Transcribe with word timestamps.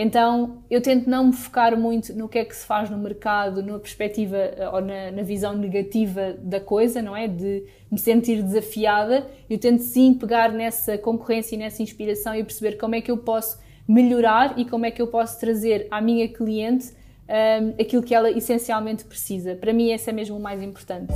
Então 0.00 0.62
eu 0.70 0.80
tento 0.80 1.10
não 1.10 1.26
me 1.26 1.32
focar 1.32 1.76
muito 1.76 2.14
no 2.14 2.28
que 2.28 2.38
é 2.38 2.44
que 2.44 2.54
se 2.54 2.64
faz 2.64 2.88
no 2.88 2.96
mercado, 2.96 3.60
na 3.64 3.80
perspectiva 3.80 4.36
eh, 4.36 4.68
ou 4.72 4.80
na, 4.80 5.10
na, 5.10 5.22
visão 5.24 5.56
negativa 5.56 6.36
da 6.38 6.60
coisa, 6.60 7.02
não 7.02 7.16
é? 7.16 7.26
De 7.26 7.64
me 7.90 7.98
sentir 7.98 8.40
desafiada. 8.40 9.26
Eu 9.50 9.58
tento 9.58 9.82
sim 9.82 10.14
pegar 10.14 10.52
nessa 10.52 10.96
concorrência 10.96 11.56
e 11.56 11.58
nessa 11.58 11.82
inspiração 11.82 12.32
e 12.32 12.44
perceber 12.44 12.76
como 12.76 12.94
é 12.94 13.00
que 13.00 13.10
eu 13.10 13.16
posso 13.16 13.58
melhorar 13.88 14.56
e 14.56 14.64
como 14.64 14.86
é 14.86 14.92
que 14.92 15.02
eu 15.02 15.08
posso 15.08 15.40
trazer 15.40 15.88
à 15.90 16.00
minha 16.00 16.28
cliente 16.28 16.90
um, 17.28 17.32
ehm, 17.34 17.74
aquilo 17.80 18.00
que 18.00 18.14
ela 18.14 18.30
essencialmente 18.30 19.04
precisa. 19.04 19.56
Para 19.56 19.72
mim, 19.72 19.90
esse 19.90 20.08
é 20.08 20.12
mesmo 20.12 20.36
o 20.36 20.40
mais 20.40 20.62
importante. 20.62 21.12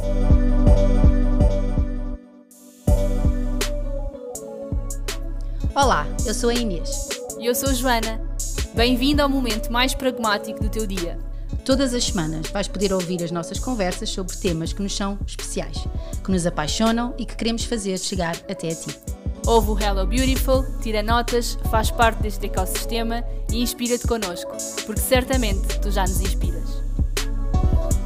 Olá, 5.73 6.05
eu 6.27 6.35
sou 6.35 6.51
a 6.51 6.55
Inês. 6.55 7.09
E 7.39 7.47
eu 7.47 7.55
sou 7.55 7.69
a 7.69 7.73
Joana. 7.73 8.33
Bem-vindo 8.75 9.21
ao 9.21 9.29
momento 9.29 9.71
mais 9.71 9.93
pragmático 9.93 10.63
do 10.63 10.71
teu 10.71 10.87
dia. 10.87 11.19
Todas 11.63 11.93
as 11.93 12.05
semanas 12.05 12.49
vais 12.49 12.67
poder 12.67 12.91
ouvir 12.91 13.23
as 13.23 13.31
nossas 13.31 13.59
conversas 13.59 14.09
sobre 14.09 14.35
temas 14.35 14.73
que 14.73 14.81
nos 14.81 14.97
são 14.97 15.19
especiais, 15.27 15.77
que 16.25 16.31
nos 16.31 16.47
apaixonam 16.47 17.15
e 17.19 17.27
que 17.27 17.37
queremos 17.37 17.65
fazer 17.65 17.99
chegar 17.99 18.35
até 18.49 18.69
a 18.69 18.75
ti. 18.75 18.99
Ouve 19.47 19.73
o 19.73 19.79
Hello 19.79 20.07
Beautiful, 20.07 20.65
tira 20.81 21.03
notas, 21.03 21.59
faz 21.71 21.91
parte 21.91 22.23
deste 22.23 22.47
ecossistema 22.47 23.23
e 23.53 23.61
inspira-te 23.61 24.09
connosco, 24.09 24.57
porque 24.87 25.03
certamente 25.03 25.79
tu 25.79 25.91
já 25.91 26.03
nos 26.03 26.23
inspiras. 26.23 26.83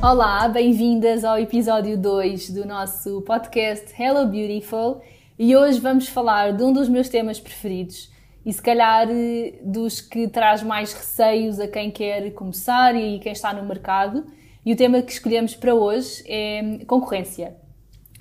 Olá, 0.03 0.49
bem-vindas 0.49 1.23
ao 1.23 1.39
episódio 1.39 1.97
2 1.97 2.51
do 2.51 2.67
nosso 2.67 3.23
podcast 3.23 3.95
Hello 3.97 4.27
Beautiful 4.27 5.01
e 5.39 5.55
hoje 5.55 5.79
vamos 5.79 6.09
falar 6.09 6.55
de 6.55 6.65
um 6.65 6.73
dos 6.73 6.89
meus 6.89 7.09
temas 7.09 7.39
preferidos 7.39 8.16
e 8.47 8.53
se 8.53 8.63
calhar 8.63 9.09
eh, 9.11 9.55
dos 9.61 10.01
que 10.01 10.29
traz 10.29 10.63
mais 10.63 10.93
receios 10.93 11.59
a 11.59 11.67
quem 11.67 11.91
quer 11.91 12.31
começar 12.31 12.95
e 12.95 13.19
quem 13.19 13.33
está 13.33 13.53
no 13.53 13.67
mercado. 13.67 14.25
E 14.65 14.73
o 14.73 14.77
tema 14.77 15.03
que 15.03 15.11
escolhemos 15.11 15.57
para 15.57 15.75
hoje 15.75 16.23
é 16.29 16.79
concorrência. 16.87 17.57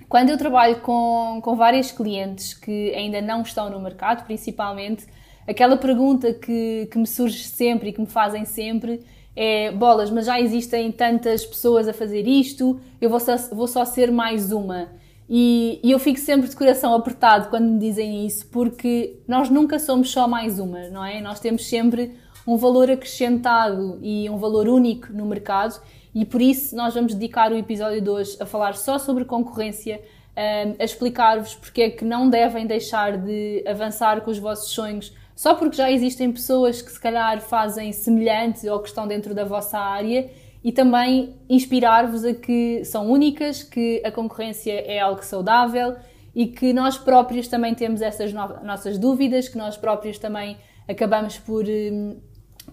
Quando 0.10 0.32
eu 0.32 0.38
trabalho 0.38 0.82
com, 0.82 1.40
com 1.44 1.56
vários 1.56 1.92
clientes 1.92 2.56
que 2.56 2.92
ainda 2.96 3.22
não 3.22 3.44
estão 3.44 3.70
no 3.70 3.80
mercado, 3.80 4.26
principalmente, 4.26 5.06
aquela 5.48 5.78
pergunta 5.78 6.34
que, 6.34 6.88
que 6.92 6.98
me 6.98 7.06
surge 7.06 7.44
sempre 7.44 7.90
e 7.90 7.94
que 7.94 8.02
me 8.02 8.08
fazem 8.08 8.46
sempre 8.46 9.02
é: 9.36 9.72
bolas, 9.72 10.10
mas 10.10 10.26
já 10.26 10.42
existem 10.42 10.92
tantas 10.92 11.46
pessoas 11.46 11.88
a 11.88 11.94
fazer 11.94 12.28
isto, 12.28 12.80
eu 13.00 13.12
vou 13.12 13.20
só, 13.20 13.38
vou 13.52 13.68
só 13.68 13.86
ser 13.86 14.12
mais 14.12 14.52
uma. 14.52 14.90
E, 15.30 15.80
e, 15.84 15.92
eu 15.92 15.98
fico 15.98 16.20
sempre 16.20 16.48
de 16.48 16.56
coração 16.56 16.94
apertado 16.94 17.50
quando 17.50 17.66
me 17.66 17.80
dizem 17.80 18.26
isso, 18.28 18.48
porque 18.48 19.20
nós 19.28 19.50
nunca 19.50 19.80
somos 19.80 20.12
só 20.12 20.28
mais 20.28 20.60
uma, 20.60 20.88
não 20.90 21.04
é? 21.04 21.20
Nós 21.20 21.40
temos 21.40 21.68
sempre 21.68 22.16
um 22.46 22.58
valor 22.58 22.92
acrescentado 22.92 23.98
e 24.04 24.30
um 24.30 24.38
valor 24.38 24.68
único 24.68 25.12
no 25.12 25.26
mercado, 25.26 25.82
e 26.14 26.24
por 26.24 26.42
isso 26.42 26.76
nós 26.76 26.94
vamos 26.94 27.16
dedicar 27.16 27.52
o 27.52 27.58
episódio 27.58 28.02
de 28.02 28.10
hoje 28.10 28.38
a 28.40 28.46
falar 28.46 28.76
só 28.76 29.00
sobre 29.00 29.26
concorrência, 29.26 30.00
a 30.80 30.84
explicar-vos 30.84 31.56
porque 31.56 31.82
é 31.82 31.90
que 31.90 32.06
não 32.06 32.30
devem 32.30 32.68
deixar 32.68 33.18
de 33.18 33.64
avançar 33.66 34.22
com 34.22 34.30
os 34.30 34.38
vossos 34.38 34.72
sonhos 34.72 35.14
só 35.36 35.54
porque 35.54 35.76
já 35.76 35.92
existem 35.92 36.32
pessoas 36.32 36.82
que 36.82 36.90
se 36.90 37.00
calhar 37.00 37.42
fazem 37.42 37.92
semelhante 37.92 38.68
ou 38.70 38.80
que 38.80 38.88
estão 38.88 39.06
dentro 39.06 39.34
da 39.36 39.44
vossa 39.44 39.78
área 39.78 40.30
e 40.66 40.72
também 40.72 41.36
inspirar-vos 41.48 42.26
a 42.26 42.34
que 42.34 42.84
são 42.86 43.08
únicas, 43.12 43.62
que 43.62 44.02
a 44.04 44.10
concorrência 44.10 44.74
é 44.74 45.00
algo 45.00 45.24
saudável 45.24 45.96
e 46.34 46.48
que 46.48 46.74
nós 46.74 46.98
próprios 46.98 47.48
também 47.48 47.76
temos 47.76 48.02
essas 48.02 48.34
no 48.34 48.48
nossas 48.64 48.98
dúvidas, 48.98 49.48
que 49.48 49.60
nós 49.60 49.78
próprios 49.78 50.18
também 50.18 50.58
acabamos 50.90 51.38
por, 51.38 51.66
um, 51.66 52.18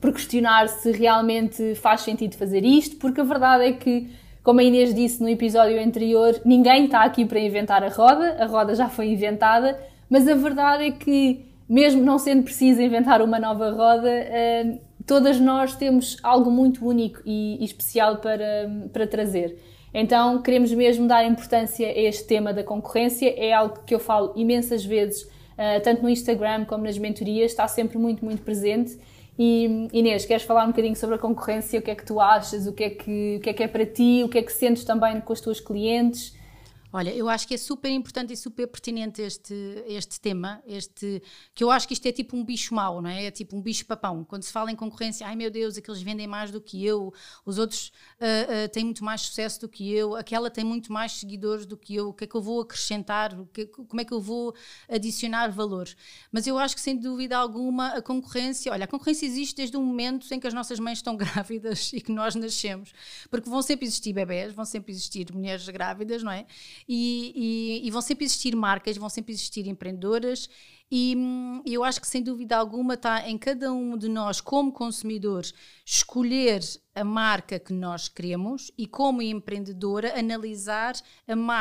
por 0.01 0.11
questionar 0.11 0.71
se 0.71 0.91
realmente 0.91 1.75
faz 1.75 2.01
sentido 2.01 2.35
fazer 2.35 2.65
isto, 2.65 2.97
porque 2.97 3.21
a 3.21 3.25
verdade 3.25 3.65
é 3.65 3.73
que, 3.73 4.09
como 4.43 4.61
a 4.61 4.63
Inês 4.65 4.95
disse 4.95 5.23
no 5.23 5.29
episódio 5.29 5.79
anterior, 5.79 6.41
ninguém 6.47 6.87
está 6.87 7.03
aqui 7.03 7.27
para 7.27 7.41
inventar 7.41 7.85
a 7.85 7.91
roda, 7.91 8.43
a 8.43 8.47
roda 8.47 8.75
já 8.75 8.89
foi 8.89 9.09
inventada, 9.09 9.79
mas 10.09 10.27
a 10.27 10.35
verdade 10.35 10.85
é 10.85 10.91
que, 10.93 11.45
mesmo 11.69 12.03
não 12.03 12.19
sendo 12.19 12.43
preciso 12.43 12.81
inventar 12.81 13.21
uma 13.21 13.39
nova 13.39 13.71
roda, 13.71 14.11
hum, 14.65 14.79
todas 15.13 15.39
nós 15.39 15.77
temos 15.77 16.17
algo 16.23 16.51
muito 16.51 16.87
único 16.87 17.21
e, 17.27 17.59
e 17.61 17.65
especial 17.67 18.17
para, 18.17 18.89
para 18.91 19.07
trazer. 19.07 19.59
Então, 19.93 20.41
queremos 20.41 20.73
mesmo 20.73 21.07
dar 21.07 21.23
importância 21.27 21.87
a 21.87 21.99
este 21.99 22.25
tema 22.25 22.51
da 22.51 22.65
concorrência. 22.65 23.29
É 23.37 23.53
algo 23.53 23.81
que 23.85 23.95
eu 23.95 23.99
falo 23.99 24.33
imensas 24.35 24.83
vezes, 24.83 25.25
uh, 25.25 25.83
tanto 25.85 26.03
no 26.03 26.09
Instagram 26.09 26.65
como 26.65 26.85
nas 26.85 26.97
mentorias, 26.97 27.51
está 27.51 27.69
sempre 27.69 27.99
muito, 27.99 28.25
muito 28.25 28.43
presente. 28.43 28.99
E 29.39 29.87
Inês, 29.93 30.25
queres 30.25 30.45
falar 30.45 30.65
um 30.65 30.69
bocadinho 30.69 30.97
sobre 30.97 31.17
a 31.17 31.19
concorrência? 31.19 31.79
O 31.79 31.83
que 31.83 31.91
é 31.91 31.95
que 31.95 32.07
tu 32.07 32.19
achas? 32.19 32.67
O 32.67 32.73
que 32.73 32.85
é 32.85 32.89
que, 32.89 33.37
o 33.37 33.41
que, 33.43 33.51
é, 33.51 33.53
que 33.53 33.63
é 33.63 33.69
para 33.69 33.85
ti? 33.85 34.23
O 34.25 34.31
que 34.31 34.39
é 34.39 34.43
que 34.43 34.53
sentes 34.53 34.83
também 34.83 35.21
com 35.21 35.33
os 35.35 35.43
teus 35.43 35.61
clientes? 35.61 36.35
Olha, 36.95 37.09
eu 37.15 37.27
acho 37.27 37.49
que 37.49 37.55
é 37.55 37.57
super 37.57 37.91
importante 37.91 38.35
e 38.35 38.37
super 38.37 38.67
pertinente 38.67 39.23
este, 39.23 39.55
este 39.87 40.21
tema, 40.21 40.63
este, 40.67 41.23
que 41.55 41.65
eu 41.65 41.71
acho 41.71 41.89
que 41.89 41.95
isto 41.95 42.05
é 42.05 42.13
tipo 42.13 42.37
um 42.37 42.45
bicho 42.45 42.75
mau, 42.75 43.01
não 43.01 43.09
é? 43.09 43.25
É 43.25 43.31
tipo 43.31 43.57
um 43.57 43.63
bicho 43.63 43.87
papão. 43.87 44.25
Quando 44.25 44.43
se 44.43 44.53
fala 44.53 44.71
em 44.71 44.77
concorrência, 44.77 45.27
ai 45.27 45.35
meu 45.35 45.51
Deus, 45.51 45.79
aqueles 45.79 46.03
vendem 46.03 46.27
mais 46.27 46.51
do 46.51 46.61
que 46.61 46.85
eu, 46.85 47.11
os 47.47 47.57
outros 47.57 47.89
uh, 48.21 48.67
uh, 48.67 48.69
têm 48.69 48.85
muito 48.85 49.03
mais 49.03 49.23
sucesso 49.23 49.59
do 49.63 49.71
que 49.71 49.91
eu, 49.91 50.15
aquela 50.15 50.51
tem 50.51 50.65
muito 50.65 50.93
mais 50.93 51.13
seguidores 51.13 51.65
do 51.65 51.79
que 51.79 51.95
eu, 51.95 52.09
o 52.09 52.13
que 52.13 52.25
é 52.25 52.27
que 52.27 52.35
eu 52.35 52.43
vou 52.43 52.61
acrescentar, 52.61 53.35
que, 53.55 53.65
como 53.65 54.01
é 54.01 54.05
que 54.05 54.13
eu 54.13 54.21
vou 54.21 54.55
adicionar 54.87 55.49
valor? 55.51 55.89
Mas 56.31 56.47
eu 56.47 56.59
acho 56.59 56.75
que 56.75 56.81
sem 56.83 56.99
dúvida 56.99 57.39
alguma 57.39 57.89
a 57.89 58.03
concorrência, 58.03 58.71
olha, 58.71 58.85
a 58.85 58.89
concorrência 58.89 59.25
existe 59.25 59.57
desde 59.57 59.79
o 59.79 59.81
momento 59.81 60.27
em 60.31 60.39
que 60.39 60.47
as 60.47 60.53
nossas 60.53 60.79
mães 60.79 60.99
estão 60.99 61.17
grávidas 61.19 61.91
e 61.95 62.03
que 62.03 62.13
nós 62.13 62.35
nascemos, 62.35 62.93
porque 63.31 63.49
vão 63.49 63.63
sempre 63.63 63.87
existir 63.87 64.13
bebés, 64.13 64.53
vão 64.53 64.67
sempre 64.67 64.93
existir 64.93 65.33
mulheres 65.33 65.67
grávidas, 65.71 66.23
não 66.23 66.33
é? 66.33 66.45
E, 66.89 67.81
e, 67.83 67.87
e, 67.87 67.91
vão 67.91 68.03
sempre 68.03 68.25
existir 68.25 68.55
marcas, 68.57 68.97
vão 68.97 69.09
sempre 69.09 69.33
existir 69.33 69.67
empreendedoras 69.67 70.49
e, 70.95 71.15
hum, 71.17 71.63
eu 71.65 71.83
acho 71.83 72.03
que 72.03 72.07
sem 72.07 72.23
dúvida 72.23 72.55
alguma 72.55 72.95
está 72.95 73.27
em 73.27 73.39
cada 73.39 73.73
um 73.73 73.97
de 73.97 74.09
nós 74.09 74.43
como 74.43 74.71
consumidores 74.71 75.55
escolher 75.87 76.61
a 76.95 77.03
marca 77.03 77.59
que 77.59 77.73
nós 77.73 78.09
queremos 78.09 78.71
e 78.77 78.87
como 78.87 79.23
empreendedora 79.23 80.19
analisar 80.19 80.95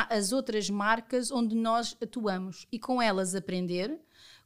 as 0.09 0.33
outras 0.33 0.69
marcas 0.69 1.31
onde 1.31 1.55
nós 1.55 1.95
atuamos 2.01 2.67
e 2.71 2.77
com 2.77 3.01
elas 3.01 3.33
aprender 3.33 3.97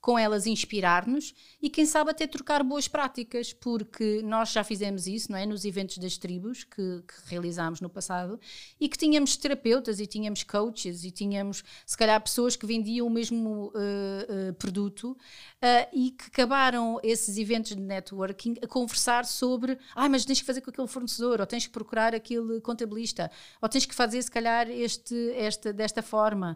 com 0.05 0.19
elas 0.19 0.45
inspirar-nos 0.45 1.33
e 1.59 1.67
quem 1.67 1.83
sabe 1.83 2.11
até 2.11 2.27
trocar 2.27 2.61
boas 2.61 2.87
práticas, 2.87 3.51
porque 3.51 4.21
nós 4.23 4.51
já 4.51 4.63
fizemos 4.63 5.07
isso, 5.07 5.31
não 5.31 5.39
é? 5.39 5.47
Nos 5.47 5.65
eventos 5.65 5.97
das 5.97 6.15
tribos 6.15 6.63
que, 6.63 7.01
que 7.07 7.15
realizámos 7.25 7.81
no 7.81 7.89
passado 7.89 8.39
e 8.79 8.87
que 8.87 8.99
tínhamos 8.99 9.35
terapeutas 9.35 9.99
e 9.99 10.05
tínhamos 10.05 10.43
coaches 10.43 11.03
e 11.03 11.09
tínhamos, 11.09 11.63
se 11.87 11.97
calhar, 11.97 12.21
pessoas 12.21 12.55
que 12.55 12.67
vendiam 12.67 13.07
o 13.07 13.09
mesmo 13.09 13.69
uh, 13.69 14.49
uh, 14.49 14.53
produto 14.59 15.13
uh, 15.13 15.89
e 15.91 16.11
que 16.11 16.25
acabaram 16.27 16.99
esses 17.01 17.39
eventos 17.39 17.75
de 17.75 17.81
networking 17.81 18.57
a 18.61 18.67
conversar 18.67 19.25
sobre, 19.25 19.75
ah, 19.95 20.07
mas 20.07 20.23
tens 20.23 20.39
que 20.39 20.45
fazer 20.45 20.61
com 20.61 20.69
aquele 20.69 20.87
fornecedor, 20.87 21.41
ou 21.41 21.47
tens 21.47 21.65
que 21.65 21.73
procurar 21.73 22.13
aquele 22.13 22.61
contabilista, 22.61 23.31
ou 23.59 23.67
tens 23.67 23.87
que 23.87 23.95
fazer, 23.95 24.21
se 24.21 24.29
calhar, 24.29 24.69
este, 24.69 25.31
esta, 25.31 25.73
desta 25.73 26.03
forma. 26.03 26.55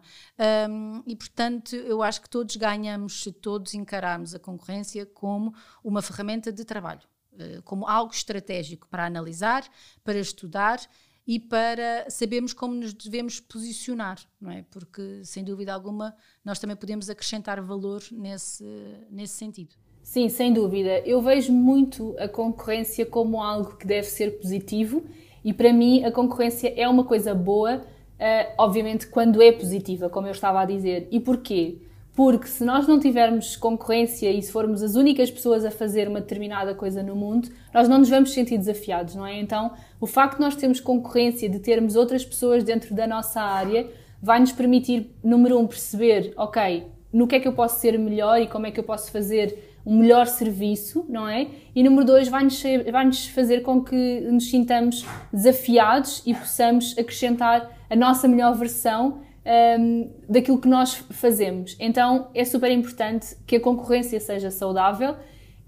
Um, 0.70 1.02
e, 1.04 1.16
portanto, 1.16 1.74
eu 1.74 2.00
acho 2.00 2.22
que 2.22 2.30
todos 2.30 2.54
ganhamos 2.54 3.24
todos 3.40 3.74
encararmos 3.74 4.34
a 4.34 4.38
concorrência 4.38 5.06
como 5.06 5.54
uma 5.82 6.02
ferramenta 6.02 6.52
de 6.52 6.64
trabalho, 6.64 7.02
eh, 7.38 7.60
como 7.64 7.86
algo 7.86 8.12
estratégico 8.12 8.86
para 8.88 9.06
analisar, 9.06 9.64
para 10.04 10.18
estudar 10.18 10.80
e 11.26 11.38
para 11.38 12.10
sabermos 12.10 12.52
como 12.52 12.74
nos 12.74 12.92
devemos 12.92 13.40
posicionar, 13.40 14.18
não 14.40 14.50
é? 14.50 14.64
Porque, 14.70 15.24
sem 15.24 15.44
dúvida 15.44 15.72
alguma, 15.72 16.14
nós 16.44 16.58
também 16.58 16.76
podemos 16.76 17.08
acrescentar 17.08 17.60
valor 17.62 18.02
nesse, 18.10 18.64
nesse 19.10 19.34
sentido. 19.34 19.76
Sim, 20.02 20.28
sem 20.28 20.52
dúvida. 20.52 20.98
Eu 21.00 21.20
vejo 21.22 21.52
muito 21.52 22.16
a 22.18 22.26
concorrência 22.26 23.06
como 23.06 23.42
algo 23.42 23.76
que 23.76 23.86
deve 23.86 24.06
ser 24.08 24.40
positivo 24.40 25.04
e, 25.44 25.52
para 25.52 25.72
mim, 25.72 26.04
a 26.04 26.10
concorrência 26.10 26.72
é 26.76 26.88
uma 26.88 27.04
coisa 27.04 27.34
boa, 27.34 27.76
uh, 27.76 28.54
obviamente, 28.58 29.06
quando 29.06 29.40
é 29.40 29.52
positiva, 29.52 30.08
como 30.08 30.26
eu 30.26 30.32
estava 30.32 30.60
a 30.60 30.64
dizer. 30.64 31.06
E 31.10 31.20
porquê? 31.20 31.78
Porque 32.14 32.48
se 32.48 32.64
nós 32.64 32.86
não 32.86 32.98
tivermos 32.98 33.56
concorrência 33.56 34.30
e 34.30 34.42
se 34.42 34.50
formos 34.50 34.82
as 34.82 34.94
únicas 34.94 35.30
pessoas 35.30 35.64
a 35.64 35.70
fazer 35.70 36.08
uma 36.08 36.20
determinada 36.20 36.74
coisa 36.74 37.02
no 37.02 37.14
mundo, 37.14 37.48
nós 37.72 37.88
não 37.88 37.98
nos 37.98 38.08
vamos 38.08 38.32
sentir 38.32 38.58
desafiados, 38.58 39.14
não 39.14 39.26
é? 39.26 39.38
Então, 39.38 39.72
o 40.00 40.06
facto 40.06 40.36
de 40.36 40.40
nós 40.42 40.56
termos 40.56 40.80
concorrência, 40.80 41.48
de 41.48 41.58
termos 41.60 41.96
outras 41.96 42.24
pessoas 42.24 42.64
dentro 42.64 42.94
da 42.94 43.06
nossa 43.06 43.40
área, 43.40 43.88
vai 44.22 44.40
nos 44.40 44.52
permitir, 44.52 45.14
número 45.22 45.58
um, 45.58 45.66
perceber, 45.66 46.32
ok, 46.36 46.86
no 47.12 47.26
que 47.26 47.36
é 47.36 47.40
que 47.40 47.48
eu 47.48 47.52
posso 47.52 47.80
ser 47.80 47.98
melhor 47.98 48.40
e 48.40 48.46
como 48.46 48.66
é 48.66 48.70
que 48.70 48.78
eu 48.78 48.84
posso 48.84 49.10
fazer 49.10 49.70
um 49.84 49.98
melhor 49.98 50.26
serviço, 50.26 51.06
não 51.08 51.26
é? 51.26 51.48
E 51.74 51.82
número 51.82 52.04
dois, 52.04 52.28
vai-nos 52.28 52.62
vai 52.92 53.12
fazer 53.12 53.60
com 53.62 53.82
que 53.82 54.20
nos 54.20 54.50
sintamos 54.50 55.06
desafiados 55.32 56.22
e 56.26 56.34
possamos 56.34 56.96
acrescentar 56.98 57.70
a 57.88 57.96
nossa 57.96 58.28
melhor 58.28 58.54
versão 58.54 59.20
um, 59.44 60.10
daquilo 60.28 60.60
que 60.60 60.68
nós 60.68 60.94
fazemos. 61.10 61.76
Então 61.78 62.28
é 62.34 62.44
super 62.44 62.70
importante 62.70 63.36
que 63.46 63.56
a 63.56 63.60
concorrência 63.60 64.20
seja 64.20 64.50
saudável 64.50 65.16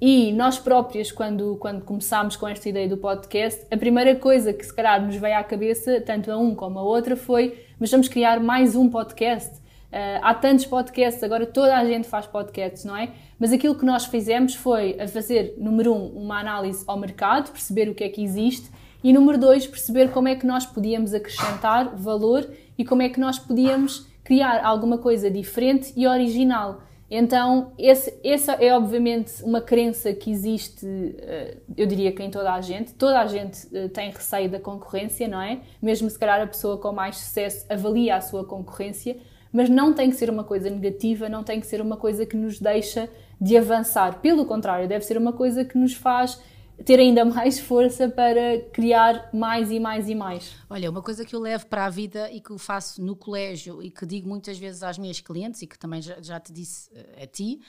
E 0.05 0.33
nós 0.33 0.59
próprias, 0.59 1.13
quando, 1.13 1.57
quando 1.61 1.85
começámos 1.85 2.35
com 2.35 2.49
esta 2.49 2.69
ideia 2.69 2.89
do 2.89 2.97
podcast, 2.97 3.65
a 3.71 3.77
primeira 3.77 4.17
coisa 4.17 4.53
que 4.53 4.67
se 4.67 4.75
calhar 4.75 5.01
nos 5.01 5.15
veio 5.15 5.39
à 5.39 5.45
cabeça, 5.45 6.01
tanto 6.01 6.29
a 6.33 6.37
um 6.37 6.57
como 6.57 6.81
a 6.81 6.83
outra, 6.83 7.15
foi: 7.15 7.57
mas 7.79 7.89
vamos 7.89 8.09
criar 8.09 8.41
mais 8.41 8.75
um 8.75 8.91
podcast. 8.91 9.55
Uh, 9.93 10.19
há 10.21 10.35
tantos 10.35 10.67
podcasts, 10.67 11.23
agora 11.23 11.47
toda 11.47 11.77
a 11.77 11.85
gente 11.85 12.09
faz 12.09 12.27
podcasts, 12.27 12.85
não 12.85 12.97
é? 12.97 13.11
Mas 13.39 13.53
aquilo 13.53 13.77
que 13.77 13.85
nós 13.85 14.07
fizemos 14.07 14.57
foi 14.57 15.01
a 15.01 15.07
fazer, 15.07 15.55
número 15.57 15.95
um, 15.95 16.07
uma 16.09 16.41
análise 16.41 16.83
ao 16.89 16.99
mercado, 16.99 17.53
perceber 17.53 17.89
o 17.89 17.95
que 17.95 18.03
é 18.03 18.09
que 18.09 18.25
existe, 18.25 18.73
e 19.05 19.13
número 19.13 19.39
dois, 19.39 19.69
perceber 19.69 20.11
como 20.11 20.27
é 20.27 20.35
que 20.35 20.45
nós 20.45 20.67
podíamos 20.67 21.15
acrescentar 21.15 21.95
valor 21.95 22.51
e 22.77 22.85
como 22.85 23.03
é 23.03 23.09
que 23.09 23.21
nós 23.21 23.39
podíamos 23.39 24.07
criar 24.25 24.65
alguma 24.65 24.99
coisa 24.99 25.31
diferente 25.31 25.93
e 25.97 26.07
original. 26.07 26.83
Então, 27.15 27.73
esse, 27.77 28.19
essa 28.25 28.53
é 28.53 28.75
obviamente 28.75 29.43
uma 29.43 29.61
crença 29.61 30.15
que 30.15 30.31
existe, 30.31 30.87
eh, 31.19 31.59
eu 31.77 31.87
diria 31.87 32.11
que 32.11 32.23
em 32.23 32.31
toda 32.31 32.55
a 32.55 32.61
gente. 32.63 32.95
Toda 32.95 33.21
a 33.21 33.27
gente 33.27 33.69
eh, 33.71 33.89
tem 33.89 34.11
receio 34.11 34.49
da 34.49 34.59
concorrência, 34.59 35.29
não 35.29 35.39
é? 35.39 35.61
Mesmo 35.83 36.09
se 36.09 36.19
calhar 36.19 36.41
a 36.41 36.47
pessoa 36.47 36.79
com 36.79 36.91
mais 36.91 37.19
sucesso 37.19 37.67
avalia 37.69 38.17
a 38.17 38.21
sua 38.23 38.47
concorrência, 38.47 39.19
mas 39.53 39.69
não 39.69 39.93
tem 39.93 40.09
que 40.09 40.17
ser 40.17 40.31
uma 40.31 40.43
coisa 40.43 40.71
negativa, 40.71 41.29
não 41.29 41.45
tem 41.45 41.61
que 41.61 41.67
ser 41.67 41.83
uma 41.83 41.99
coisa 41.99 42.25
que 42.25 42.35
nos 42.35 42.59
deixa 42.59 43.11
de 43.39 43.59
avançar. 43.59 44.21
Pelo 44.23 44.47
contrário, 44.47 44.89
deve 44.89 45.05
ser 45.05 45.19
uma 45.19 45.35
coisa 45.35 45.67
que 45.67 45.77
nos 45.77 45.93
faz 45.93 46.41
ter 46.85 46.99
ainda 46.99 47.25
mais 47.25 47.59
força 47.59 48.09
para 48.09 48.61
criar 48.73 49.31
mais 49.33 49.71
e 49.71 49.79
mais 49.79 50.09
e 50.09 50.15
mais. 50.15 50.55
Olha, 50.69 50.91
uma 50.91 51.03
coisa 51.03 51.25
que 51.25 51.35
eu 51.35 51.41
levo 51.41 51.67
para 51.67 51.87
a 51.87 51.91
vida 51.91 52.31
e 52.31 52.41
que 52.41 52.51
eu 52.51 52.59
faço 52.59 53.03
no 53.03 53.15
colégio 53.15 53.83
e 53.83 53.91
que 53.91 54.05
digo 54.05 54.29
muitas 54.29 54.59
vezes 54.59 54.83
às 54.83 54.99
minhas 54.99 55.21
clientes 55.21 55.63
e 55.63 55.67
que 55.67 55.79
também 55.79 56.03
já, 56.03 56.21
já 56.21 56.41
te 56.41 56.53
disse 56.53 56.91
uh, 56.91 57.23
a 57.23 57.27
ti, 57.27 57.61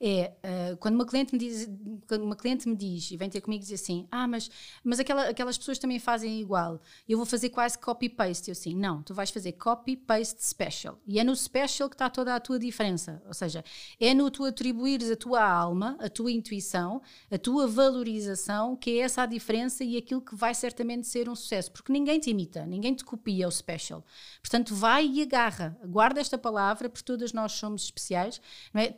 é 0.00 0.32
uh, 0.72 0.76
quando 0.78 0.94
uma 0.94 1.06
cliente 1.06 1.32
me 1.32 1.38
diz, 1.38 1.68
quando 2.08 2.22
uma 2.22 2.36
cliente 2.36 2.68
me 2.68 2.76
diz 2.76 3.10
e 3.10 3.16
vem 3.16 3.28
ter 3.28 3.40
comigo 3.40 3.62
e 3.62 3.66
diz 3.66 3.80
assim, 3.80 4.06
ah, 4.10 4.26
mas, 4.26 4.50
mas 4.82 5.00
aquela, 5.00 5.28
aquelas 5.28 5.58
pessoas 5.58 5.78
também 5.78 5.98
fazem 5.98 6.40
igual, 6.40 6.80
eu 7.08 7.16
vou 7.16 7.26
fazer 7.26 7.50
quase 7.50 7.78
copy-paste. 7.78 8.48
Eu 8.48 8.52
assim, 8.52 8.74
não, 8.74 9.02
tu 9.02 9.12
vais 9.14 9.30
fazer 9.30 9.52
copy-paste 9.52 10.44
special. 10.44 10.98
E 11.06 11.18
é 11.18 11.24
no 11.24 11.34
special 11.36 11.88
que 11.88 11.94
está 11.94 12.08
toda 12.08 12.34
a 12.34 12.40
tua 12.40 12.58
diferença. 12.58 13.22
Ou 13.26 13.34
seja, 13.34 13.64
é 14.00 14.14
no 14.14 14.30
tu 14.30 14.44
atribuires 14.44 15.10
a 15.10 15.16
tua 15.16 15.42
alma, 15.42 15.96
a 16.00 16.08
tua 16.08 16.30
intuição, 16.30 17.02
a 17.30 17.38
tua 17.38 17.66
valorização 17.66 18.61
que 18.76 18.98
é 18.98 19.02
essa 19.02 19.22
a 19.22 19.26
diferença 19.26 19.84
e 19.84 19.96
aquilo 19.96 20.20
que 20.20 20.34
vai 20.34 20.54
certamente 20.54 21.06
ser 21.06 21.28
um 21.28 21.34
sucesso, 21.34 21.70
porque 21.72 21.92
ninguém 21.92 22.18
te 22.18 22.30
imita, 22.30 22.64
ninguém 22.64 22.94
te 22.94 23.04
copia 23.04 23.46
o 23.46 23.50
special. 23.50 24.04
Portanto, 24.40 24.74
vai 24.74 25.06
e 25.06 25.22
agarra, 25.22 25.76
guarda 25.84 26.20
esta 26.20 26.38
palavra, 26.38 26.88
porque 26.88 27.04
todas 27.04 27.32
nós 27.32 27.52
somos 27.52 27.84
especiais. 27.84 28.40
É? 28.74 28.94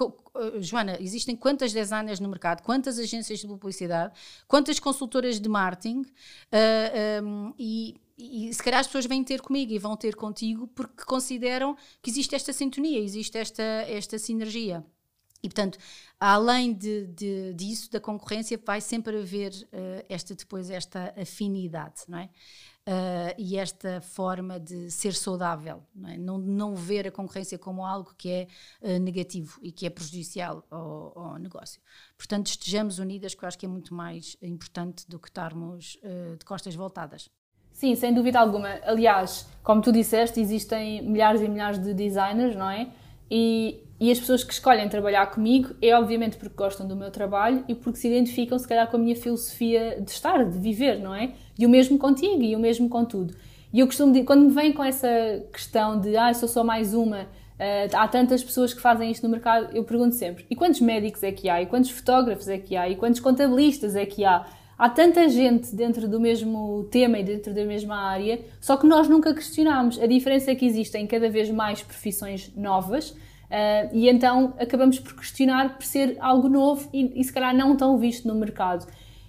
Eh, 0.00 0.62
Joana, 0.62 0.96
existem 1.00 1.36
quantas 1.36 1.72
designers 1.72 2.20
no 2.20 2.28
mercado, 2.28 2.62
quantas 2.62 2.98
agências 2.98 3.40
de 3.40 3.46
publicidade, 3.46 4.12
quantas 4.46 4.78
consultoras 4.78 5.40
de 5.40 5.48
marketing 5.48 6.00
uh, 6.00 6.06
eh, 6.52 7.20
um, 7.22 7.46
ehm, 7.48 7.54
e, 7.58 8.00
e 8.16 8.54
se 8.54 8.62
calhar 8.62 8.80
as 8.80 8.86
pessoas 8.86 9.06
vêm 9.06 9.22
ter 9.24 9.40
comigo 9.40 9.72
e 9.72 9.78
vão 9.78 9.96
ter 9.96 10.14
contigo 10.14 10.66
porque 10.68 11.04
consideram 11.04 11.76
que 12.02 12.10
existe 12.10 12.34
esta 12.34 12.52
sintonia, 12.52 13.00
existe 13.00 13.36
esta, 13.36 13.62
esta 13.62 14.18
sinergia. 14.18 14.84
E, 15.42 15.48
portanto, 15.48 15.78
além 16.18 16.74
de, 16.74 17.06
de, 17.06 17.54
disso, 17.54 17.90
da 17.90 17.98
concorrência, 17.98 18.60
vai 18.64 18.80
sempre 18.80 19.18
haver 19.18 19.52
uh, 19.52 20.04
esta 20.08 20.34
depois 20.34 20.70
esta 20.70 21.14
afinidade, 21.20 22.02
não 22.08 22.18
é? 22.18 22.30
Uh, 22.86 23.34
e 23.38 23.56
esta 23.56 24.00
forma 24.00 24.58
de 24.58 24.90
ser 24.90 25.14
saudável, 25.14 25.82
não, 25.94 26.08
é? 26.08 26.16
não, 26.16 26.38
não, 26.38 26.74
ver 26.74 27.06
a 27.06 27.10
concorrência 27.10 27.58
como 27.58 27.84
algo 27.84 28.12
que 28.16 28.28
é 28.28 28.48
uh, 28.82 28.98
negativo 28.98 29.60
e 29.62 29.70
que 29.70 29.86
é 29.86 29.90
prejudicial 29.90 30.64
ao, 30.70 31.16
ao, 31.16 31.38
negócio. 31.38 31.80
Portanto, 32.16 32.46
estejamos 32.48 32.98
unidas, 32.98 33.34
que 33.34 33.44
eu 33.44 33.48
acho 33.48 33.58
que 33.58 33.66
é 33.66 33.68
muito 33.68 33.94
mais 33.94 34.36
importante 34.42 35.08
do 35.08 35.18
que 35.18 35.28
estarmos 35.28 35.98
de 36.38 36.44
costas 36.44 36.74
voltadas. 36.74 37.30
Sim, 37.72 37.94
sem 37.94 38.12
dúvida 38.12 38.38
alguma. 38.40 38.80
Aliás, 38.82 39.46
como 39.62 39.80
tu 39.80 39.92
disseste, 39.92 40.40
existem 40.40 41.02
milhares 41.02 41.40
e 41.40 41.48
milhares 41.48 41.78
de 41.78 41.94
designers, 41.94 42.56
não 42.56 42.68
é? 42.68 42.92
E 43.30 43.84
e 44.00 44.10
as 44.10 44.18
pessoas 44.18 44.42
que 44.42 44.52
escolhem 44.52 44.88
trabalhar 44.88 45.26
comigo 45.26 45.74
é 45.82 45.94
obviamente 45.94 46.38
porque 46.38 46.56
gostam 46.56 46.88
do 46.88 46.96
meu 46.96 47.10
trabalho 47.10 47.62
e 47.68 47.74
porque 47.74 47.98
se 47.98 48.08
identificam, 48.08 48.58
se 48.58 48.66
calhar, 48.66 48.90
com 48.90 48.96
a 48.96 49.00
minha 49.00 49.14
filosofia 49.14 50.00
de 50.00 50.10
estar, 50.10 50.42
de 50.42 50.58
viver, 50.58 50.98
não 50.98 51.14
é? 51.14 51.32
E 51.58 51.66
o 51.66 51.68
mesmo 51.68 51.98
contigo 51.98 52.42
e 52.42 52.56
o 52.56 52.58
mesmo 52.58 52.88
com 52.88 53.04
tudo. 53.04 53.34
E 53.70 53.78
eu 53.78 53.86
costumo 53.86 54.10
dizer, 54.10 54.24
quando 54.24 54.46
me 54.46 54.52
vem 54.52 54.72
com 54.72 54.82
essa 54.82 55.06
questão 55.52 56.00
de, 56.00 56.16
ah, 56.16 56.32
sou 56.32 56.48
só 56.48 56.64
mais 56.64 56.94
uma, 56.94 57.22
uh, 57.24 57.26
há 57.94 58.08
tantas 58.08 58.42
pessoas 58.42 58.72
que 58.72 58.80
fazem 58.80 59.10
isto 59.10 59.22
no 59.22 59.28
mercado, 59.28 59.68
eu 59.76 59.84
pergunto 59.84 60.14
sempre, 60.14 60.46
e 60.48 60.56
quantos 60.56 60.80
médicos 60.80 61.22
é 61.22 61.30
que 61.30 61.50
há? 61.50 61.60
E 61.60 61.66
quantos 61.66 61.90
fotógrafos 61.90 62.48
é 62.48 62.56
que 62.56 62.76
há? 62.76 62.88
E 62.88 62.96
quantos 62.96 63.20
contabilistas 63.20 63.94
é 63.94 64.06
que 64.06 64.24
há? 64.24 64.46
Há 64.78 64.88
tanta 64.88 65.28
gente 65.28 65.76
dentro 65.76 66.08
do 66.08 66.18
mesmo 66.18 66.88
tema 66.90 67.18
e 67.18 67.22
dentro 67.22 67.52
da 67.52 67.66
mesma 67.66 67.96
área, 67.96 68.40
só 68.62 68.78
que 68.78 68.86
nós 68.86 69.08
nunca 69.10 69.34
questionamos. 69.34 70.00
A 70.00 70.06
diferença 70.06 70.50
é 70.50 70.54
que 70.54 70.64
existem 70.64 71.06
cada 71.06 71.28
vez 71.28 71.50
mais 71.50 71.82
profissões 71.82 72.50
novas, 72.56 73.14
Uh, 73.50 73.90
e 73.92 74.08
então 74.08 74.54
acabamos 74.60 75.00
por 75.00 75.16
questionar 75.16 75.74
por 75.74 75.84
ser 75.84 76.16
algo 76.20 76.48
novo 76.48 76.88
e, 76.92 77.20
e, 77.20 77.24
se 77.24 77.32
calhar 77.32 77.52
não 77.52 77.76
tão 77.76 77.98
visto 77.98 78.28
no 78.28 78.34
mercado. 78.36 78.86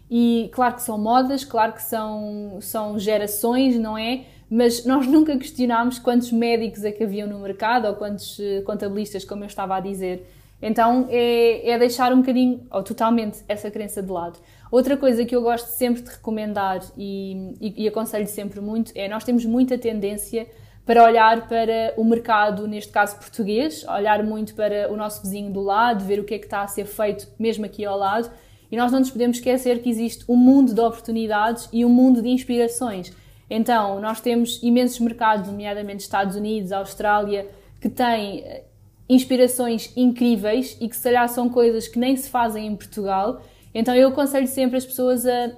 E 0.09 0.51
claro 0.53 0.75
que 0.75 0.83
são 0.83 0.95
modas, 0.95 1.43
claro 1.43 1.73
que 1.73 1.81
são, 1.81 2.59
são 2.61 2.99
gerações, 2.99 3.79
não 3.79 3.97
é? 3.97 4.25
Mas 4.47 4.85
nós 4.85 5.07
nunca 5.09 5.35
questionámos 5.37 5.97
quantos 5.97 6.31
médicos 6.31 6.83
é 6.83 6.91
que 6.91 7.03
haviam 7.03 7.27
no 7.27 7.39
mercado 7.39 7.87
ou 7.87 7.95
quantos 7.95 8.37
uh, 8.37 8.61
contabilistas, 8.63 9.25
como 9.25 9.43
eu 9.43 9.47
estava 9.47 9.75
a 9.75 9.79
dizer. 9.79 10.27
Então 10.61 11.07
é, 11.09 11.71
é 11.71 11.79
deixar 11.79 12.13
um 12.13 12.17
bocadinho, 12.17 12.61
ou 12.69 12.83
totalmente, 12.83 13.39
essa 13.47 13.71
crença 13.71 14.03
de 14.03 14.11
lado. 14.11 14.37
Outra 14.71 14.95
coisa 14.95 15.25
que 15.25 15.35
eu 15.35 15.41
gosto 15.41 15.65
sempre 15.65 16.03
de 16.03 16.11
recomendar 16.11 16.81
e, 16.95 17.55
e, 17.59 17.83
e 17.83 17.87
aconselho 17.87 18.27
sempre 18.27 18.61
muito 18.61 18.91
é 18.93 19.09
nós 19.09 19.23
temos 19.23 19.43
muita 19.45 19.79
tendência 19.79 20.47
para 20.91 21.05
olhar 21.05 21.47
para 21.47 21.93
o 21.95 22.03
mercado, 22.03 22.67
neste 22.67 22.91
caso 22.91 23.15
português, 23.15 23.85
olhar 23.87 24.21
muito 24.25 24.53
para 24.53 24.91
o 24.91 24.97
nosso 24.97 25.21
vizinho 25.21 25.49
do 25.49 25.61
lado, 25.61 26.03
ver 26.03 26.19
o 26.19 26.25
que 26.25 26.33
é 26.33 26.37
que 26.37 26.43
está 26.43 26.63
a 26.63 26.67
ser 26.67 26.83
feito 26.83 27.29
mesmo 27.39 27.63
aqui 27.63 27.85
ao 27.85 27.97
lado. 27.97 28.29
E 28.69 28.75
nós 28.75 28.91
não 28.91 28.99
nos 28.99 29.09
podemos 29.09 29.37
esquecer 29.37 29.81
que 29.81 29.89
existe 29.89 30.25
um 30.27 30.35
mundo 30.35 30.73
de 30.73 30.81
oportunidades 30.81 31.69
e 31.71 31.85
um 31.85 31.89
mundo 31.89 32.21
de 32.21 32.27
inspirações. 32.27 33.13
Então, 33.49 34.01
nós 34.01 34.19
temos 34.19 34.61
imensos 34.61 34.99
mercados, 34.99 35.49
nomeadamente 35.49 36.03
Estados 36.03 36.35
Unidos, 36.35 36.73
Austrália, 36.73 37.47
que 37.79 37.87
têm 37.87 38.41
eh, 38.41 38.65
inspirações 39.07 39.93
incríveis 39.95 40.75
e 40.81 40.89
que 40.89 40.95
se 40.97 41.03
calhar 41.03 41.29
são 41.29 41.47
coisas 41.47 41.87
que 41.87 41.97
nem 41.97 42.17
se 42.17 42.29
fazem 42.29 42.67
em 42.67 42.75
Portugal. 42.75 43.41
Então, 43.73 43.95
eu 43.95 44.09
aconselho 44.09 44.47
sempre 44.47 44.75
as 44.75 44.85
pessoas 44.85 45.25
a 45.25 45.51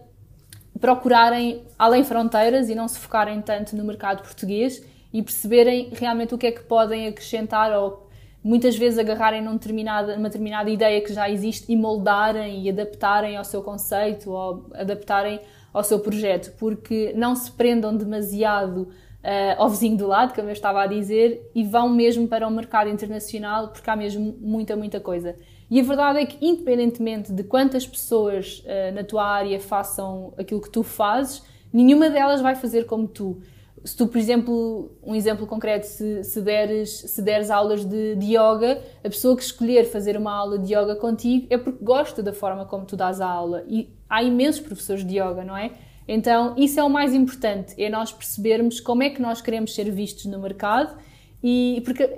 procurarem 0.79 1.63
além 1.79 2.03
fronteiras 2.03 2.69
e 2.69 2.75
não 2.75 2.87
se 2.87 2.99
focarem 2.99 3.41
tanto 3.41 3.75
no 3.75 3.83
mercado 3.83 4.21
português 4.21 4.92
e 5.13 5.21
perceberem 5.21 5.89
realmente 5.93 6.33
o 6.33 6.37
que 6.37 6.47
é 6.47 6.51
que 6.51 6.63
podem 6.63 7.07
acrescentar 7.07 7.71
ou 7.71 8.09
muitas 8.43 8.75
vezes 8.75 8.99
agarrarem 8.99 9.41
numa 9.41 9.53
determinada, 9.53 10.15
numa 10.15 10.27
determinada 10.27 10.69
ideia 10.69 10.99
que 10.99 11.13
já 11.13 11.29
existe 11.29 11.71
e 11.71 11.77
moldarem 11.77 12.63
e 12.63 12.69
adaptarem 12.69 13.37
ao 13.37 13.45
seu 13.45 13.61
conceito 13.61 14.31
ou 14.31 14.65
adaptarem 14.73 15.39
ao 15.71 15.83
seu 15.83 15.99
projeto, 15.99 16.53
porque 16.57 17.13
não 17.15 17.35
se 17.35 17.51
prendam 17.51 17.95
demasiado 17.95 18.89
uh, 19.23 19.55
ao 19.57 19.69
vizinho 19.69 19.97
do 19.97 20.07
lado, 20.07 20.33
como 20.35 20.49
eu 20.49 20.53
estava 20.53 20.83
a 20.83 20.87
dizer, 20.87 21.49
e 21.55 21.63
vão 21.63 21.89
mesmo 21.89 22.27
para 22.27 22.47
o 22.47 22.51
mercado 22.51 22.89
internacional, 22.89 23.69
porque 23.69 23.89
há 23.89 23.95
mesmo 23.95 24.35
muita, 24.39 24.75
muita 24.75 24.99
coisa. 24.99 25.35
E 25.71 25.79
a 25.79 25.83
verdade 25.83 26.19
é 26.19 26.25
que, 26.25 26.45
independentemente 26.45 27.31
de 27.31 27.43
quantas 27.43 27.87
pessoas 27.87 28.63
uh, 28.65 28.93
na 28.93 29.03
tua 29.03 29.25
área 29.25 29.59
façam 29.59 30.33
aquilo 30.37 30.61
que 30.61 30.69
tu 30.69 30.83
fazes, 30.83 31.43
nenhuma 31.71 32.09
delas 32.09 32.41
vai 32.41 32.55
fazer 32.55 32.85
como 32.85 33.07
tu 33.07 33.41
se 33.83 33.97
tu, 33.97 34.07
por 34.07 34.17
exemplo, 34.17 34.91
um 35.03 35.13
exemplo 35.13 35.45
concreto, 35.45 35.85
se, 35.85 36.23
se, 36.23 36.41
deres, 36.41 36.89
se 36.89 37.21
deres 37.21 37.49
aulas 37.49 37.83
de, 37.83 38.15
de 38.15 38.37
yoga, 38.37 38.81
a 39.03 39.09
pessoa 39.09 39.35
que 39.35 39.43
escolher 39.43 39.85
fazer 39.85 40.15
uma 40.15 40.33
aula 40.33 40.57
de 40.57 40.73
yoga 40.73 40.95
contigo 40.95 41.47
é 41.49 41.57
porque 41.57 41.83
gosta 41.83 42.23
da 42.23 42.31
forma 42.31 42.65
como 42.65 42.85
tu 42.85 42.95
dás 42.95 43.19
a 43.19 43.27
aula. 43.27 43.63
E 43.67 43.89
há 44.09 44.23
imensos 44.23 44.61
professores 44.61 45.05
de 45.05 45.19
yoga, 45.19 45.43
não 45.43 45.57
é? 45.57 45.71
Então, 46.07 46.53
isso 46.57 46.79
é 46.79 46.83
o 46.83 46.89
mais 46.89 47.13
importante, 47.13 47.81
é 47.81 47.89
nós 47.89 48.11
percebermos 48.11 48.79
como 48.79 49.03
é 49.03 49.09
que 49.09 49.21
nós 49.21 49.41
queremos 49.41 49.73
ser 49.73 49.89
vistos 49.89 50.25
no 50.25 50.39
mercado 50.39 50.97
e 51.41 51.81
porque 51.85 52.09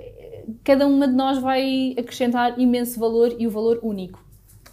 cada 0.64 0.86
uma 0.86 1.06
de 1.06 1.14
nós 1.14 1.38
vai 1.38 1.94
acrescentar 1.98 2.58
imenso 2.58 2.98
valor 2.98 3.34
e 3.38 3.46
o 3.46 3.50
valor 3.50 3.80
único. 3.82 4.24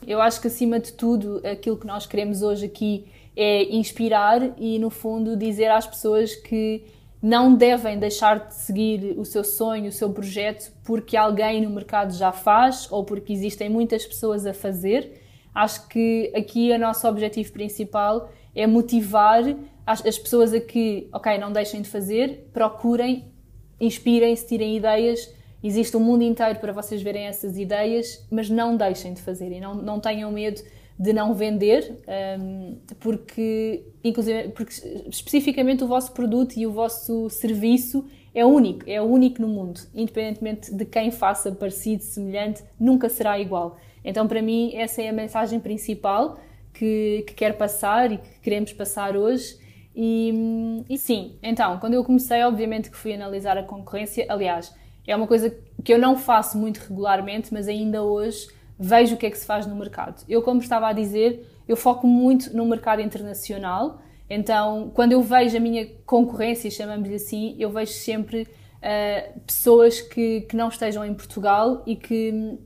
Eu 0.05 0.21
acho 0.21 0.41
que 0.41 0.47
acima 0.47 0.79
de 0.79 0.93
tudo, 0.93 1.41
aquilo 1.45 1.77
que 1.77 1.87
nós 1.87 2.05
queremos 2.05 2.41
hoje 2.41 2.65
aqui 2.65 3.05
é 3.35 3.63
inspirar 3.75 4.53
e, 4.57 4.77
no 4.79 4.89
fundo, 4.89 5.35
dizer 5.35 5.71
às 5.71 5.87
pessoas 5.87 6.35
que 6.35 6.83
não 7.21 7.55
devem 7.55 7.97
deixar 7.97 8.47
de 8.47 8.53
seguir 8.53 9.15
o 9.17 9.23
seu 9.23 9.43
sonho, 9.43 9.87
o 9.87 9.91
seu 9.91 10.11
projeto, 10.11 10.71
porque 10.83 11.15
alguém 11.15 11.61
no 11.61 11.69
mercado 11.69 12.13
já 12.13 12.31
faz 12.31 12.91
ou 12.91 13.03
porque 13.03 13.31
existem 13.31 13.69
muitas 13.69 14.05
pessoas 14.05 14.45
a 14.45 14.53
fazer. 14.53 15.21
Acho 15.55 15.87
que 15.87 16.31
aqui 16.35 16.71
o 16.71 16.77
nosso 16.77 17.07
objetivo 17.07 17.51
principal 17.53 18.29
é 18.53 18.67
motivar 18.67 19.43
as, 19.85 20.05
as 20.05 20.17
pessoas 20.17 20.53
a 20.53 20.59
que, 20.59 21.07
ok, 21.13 21.37
não 21.37 21.51
deixem 21.51 21.81
de 21.81 21.89
fazer, 21.89 22.49
procurem, 22.51 23.31
inspirem-se, 23.79 24.47
tirem 24.47 24.75
ideias 24.75 25.29
Existe 25.63 25.95
um 25.95 26.01
mundo 26.01 26.23
inteiro 26.23 26.59
para 26.59 26.73
vocês 26.73 27.01
verem 27.01 27.25
essas 27.25 27.57
ideias, 27.57 28.27
mas 28.29 28.49
não 28.49 28.75
deixem 28.75 29.13
de 29.13 29.21
fazer 29.21 29.49
e 29.49 29.61
não, 29.61 29.73
não 29.73 29.97
tenham 29.97 30.29
medo 30.29 30.61
de 30.97 31.11
não 31.11 31.33
vender, 31.33 31.99
um, 32.39 32.77
porque, 32.99 33.83
inclusive, 34.03 34.49
porque 34.49 34.73
especificamente 35.09 35.83
o 35.83 35.87
vosso 35.87 36.11
produto 36.11 36.55
e 36.55 36.67
o 36.67 36.71
vosso 36.71 37.29
serviço 37.29 38.05
é 38.33 38.45
único, 38.45 38.89
é 38.89 39.01
único 39.01 39.41
no 39.41 39.47
mundo, 39.47 39.81
independentemente 39.93 40.73
de 40.73 40.85
quem 40.85 41.11
faça 41.11 41.51
parecido, 41.51 42.03
semelhante, 42.03 42.63
nunca 42.79 43.09
será 43.09 43.39
igual. 43.39 43.77
Então, 44.03 44.27
para 44.27 44.41
mim, 44.41 44.71
essa 44.75 45.01
é 45.01 45.09
a 45.09 45.13
mensagem 45.13 45.59
principal 45.59 46.39
que, 46.73 47.23
que 47.27 47.33
quero 47.33 47.55
passar 47.55 48.11
e 48.11 48.17
que 48.17 48.39
queremos 48.41 48.73
passar 48.73 49.15
hoje. 49.15 49.57
E, 49.95 50.83
e 50.89 50.97
sim, 50.97 51.35
então, 51.41 51.77
quando 51.79 51.93
eu 51.93 52.03
comecei, 52.03 52.41
obviamente 52.43 52.89
que 52.89 52.97
fui 52.97 53.13
analisar 53.13 53.57
a 53.57 53.63
concorrência. 53.63 54.25
Aliás, 54.27 54.73
é 55.05 55.15
uma 55.15 55.27
coisa 55.27 55.55
que 55.83 55.93
eu 55.93 55.99
não 55.99 56.17
faço 56.17 56.57
muito 56.57 56.79
regularmente, 56.79 57.53
mas 57.53 57.67
ainda 57.67 58.03
hoje 58.03 58.47
vejo 58.79 59.15
o 59.15 59.17
que 59.17 59.25
é 59.25 59.29
que 59.29 59.37
se 59.37 59.45
faz 59.45 59.65
no 59.65 59.75
mercado. 59.75 60.23
Eu, 60.27 60.41
como 60.41 60.61
estava 60.61 60.87
a 60.87 60.93
dizer, 60.93 61.47
eu 61.67 61.77
foco 61.77 62.07
muito 62.07 62.55
no 62.55 62.65
mercado 62.65 63.01
internacional. 63.01 64.01
Então, 64.29 64.91
quando 64.93 65.11
eu 65.11 65.21
vejo 65.21 65.55
a 65.55 65.59
minha 65.59 65.87
concorrência, 66.05 66.69
chamamos-lhe 66.71 67.15
assim, 67.15 67.55
eu 67.59 67.69
vejo 67.69 67.91
sempre 67.91 68.43
uh, 68.43 69.39
pessoas 69.41 70.01
que, 70.01 70.41
que 70.41 70.55
não 70.55 70.69
estejam 70.69 71.05
em 71.05 71.13
Portugal 71.13 71.83
e 71.85 71.95
que, 71.95 72.57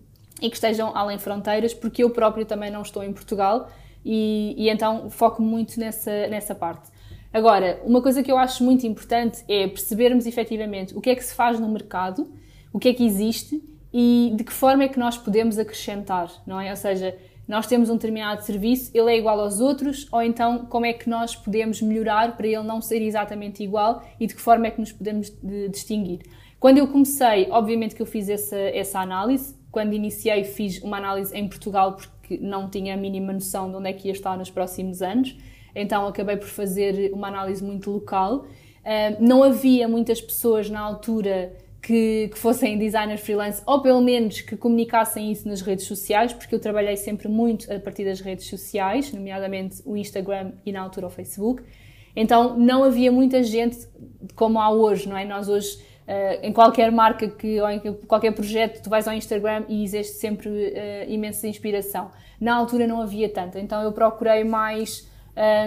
e 0.41 0.49
que 0.49 0.55
estejam 0.55 0.95
além 0.95 1.17
fronteiras, 1.17 1.73
porque 1.73 2.03
eu 2.03 2.09
próprio 2.09 2.45
também 2.45 2.71
não 2.71 2.81
estou 2.81 3.03
em 3.03 3.11
Portugal 3.11 3.69
e, 4.05 4.55
e 4.57 4.69
então 4.69 5.09
foco 5.09 5.41
muito 5.41 5.79
nessa, 5.79 6.27
nessa 6.27 6.55
parte. 6.55 6.89
Agora, 7.33 7.81
uma 7.83 8.01
coisa 8.01 8.23
que 8.23 8.31
eu 8.31 8.37
acho 8.37 8.63
muito 8.63 8.87
importante 8.87 9.43
é 9.47 9.67
percebermos 9.67 10.25
efetivamente 10.25 10.97
o 10.97 11.01
que 11.01 11.09
é 11.09 11.15
que 11.15 11.23
se 11.23 11.35
faz 11.35 11.59
no 11.59 11.67
mercado, 11.67 12.31
o 12.71 12.79
que 12.79 12.89
é 12.89 12.93
que 12.93 13.05
existe 13.05 13.61
e 13.99 14.31
de 14.35 14.43
que 14.43 14.53
forma 14.53 14.83
é 14.83 14.87
que 14.87 14.99
nós 14.99 15.17
podemos 15.17 15.57
acrescentar, 15.57 16.31
não 16.45 16.61
é? 16.61 16.69
Ou 16.69 16.75
seja, 16.75 17.17
nós 17.47 17.65
temos 17.65 17.89
um 17.89 17.95
determinado 17.95 18.43
serviço, 18.43 18.91
ele 18.93 19.11
é 19.11 19.17
igual 19.17 19.39
aos 19.39 19.59
outros, 19.59 20.07
ou 20.11 20.21
então 20.21 20.67
como 20.67 20.85
é 20.85 20.93
que 20.93 21.09
nós 21.09 21.35
podemos 21.35 21.81
melhorar 21.81 22.37
para 22.37 22.45
ele 22.45 22.61
não 22.61 22.79
ser 22.79 23.01
exatamente 23.01 23.63
igual 23.63 24.03
e 24.19 24.27
de 24.27 24.35
que 24.35 24.41
forma 24.41 24.67
é 24.67 24.69
que 24.69 24.79
nos 24.79 24.91
podemos 24.91 25.35
distinguir. 25.71 26.19
Quando 26.59 26.77
eu 26.77 26.87
comecei, 26.87 27.47
obviamente 27.49 27.95
que 27.95 28.01
eu 28.03 28.05
fiz 28.05 28.29
essa, 28.29 28.55
essa 28.55 28.99
análise, 28.99 29.55
quando 29.71 29.93
iniciei 29.93 30.43
fiz 30.43 30.79
uma 30.83 30.97
análise 30.97 31.35
em 31.35 31.47
Portugal 31.47 31.93
porque 31.93 32.37
não 32.37 32.69
tinha 32.69 32.93
a 32.93 32.97
mínima 32.97 33.33
noção 33.33 33.67
de 33.71 33.77
onde 33.77 33.89
é 33.89 33.93
que 33.93 34.09
ia 34.09 34.13
estar 34.13 34.37
nos 34.37 34.51
próximos 34.51 35.01
anos, 35.01 35.35
então 35.73 36.05
acabei 36.05 36.37
por 36.37 36.49
fazer 36.49 37.11
uma 37.13 37.29
análise 37.29 37.63
muito 37.63 37.89
local. 37.89 38.45
Não 39.19 39.41
havia 39.43 39.87
muitas 39.87 40.21
pessoas 40.21 40.69
na 40.69 40.81
altura 40.81 41.51
que, 41.87 42.27
que, 42.33 42.37
fossem 42.37 42.77
designers 42.77 43.21
freelance, 43.21 43.63
ou 43.65 43.81
pelo 43.81 44.01
menos 44.01 44.41
que 44.41 44.57
comunicassem 44.57 45.31
isso 45.31 45.47
nas 45.47 45.61
redes 45.61 45.85
sociais, 45.85 46.33
porque 46.33 46.53
eu 46.53 46.59
trabalhei 46.59 46.97
sempre 46.97 47.29
muito 47.29 47.71
a 47.71 47.79
partir 47.79 48.03
das 48.03 48.19
redes 48.19 48.45
sociais, 48.47 49.13
nomeadamente 49.13 49.81
o 49.85 49.95
Instagram 49.95 50.51
e 50.65 50.73
na 50.73 50.81
altura 50.81 51.07
o 51.07 51.09
Facebook. 51.09 51.63
Então 52.13 52.59
não 52.59 52.83
havia 52.83 53.09
muita 53.09 53.41
gente 53.41 53.87
como 54.35 54.59
há 54.59 54.69
hoje, 54.69 55.07
não 55.07 55.17
é? 55.17 55.23
Nós 55.23 55.47
hoje, 55.47 55.77
uh, 55.77 56.43
em 56.45 56.51
qualquer 56.51 56.91
marca 56.91 57.25
que, 57.29 57.61
ou 57.61 57.69
em 57.69 57.79
qualquer 58.05 58.33
projeto, 58.33 58.83
tu 58.83 58.89
vais 58.89 59.07
ao 59.07 59.13
Instagram 59.13 59.63
e 59.69 59.81
existe 59.81 60.17
sempre 60.17 60.49
uh, 60.49 61.09
imensa 61.09 61.47
inspiração. 61.47 62.11
Na 62.37 62.53
altura 62.53 62.85
não 62.85 63.01
havia 63.01 63.29
tanto, 63.29 63.57
então 63.57 63.81
eu 63.81 63.93
procurei 63.93 64.43
mais. 64.43 65.09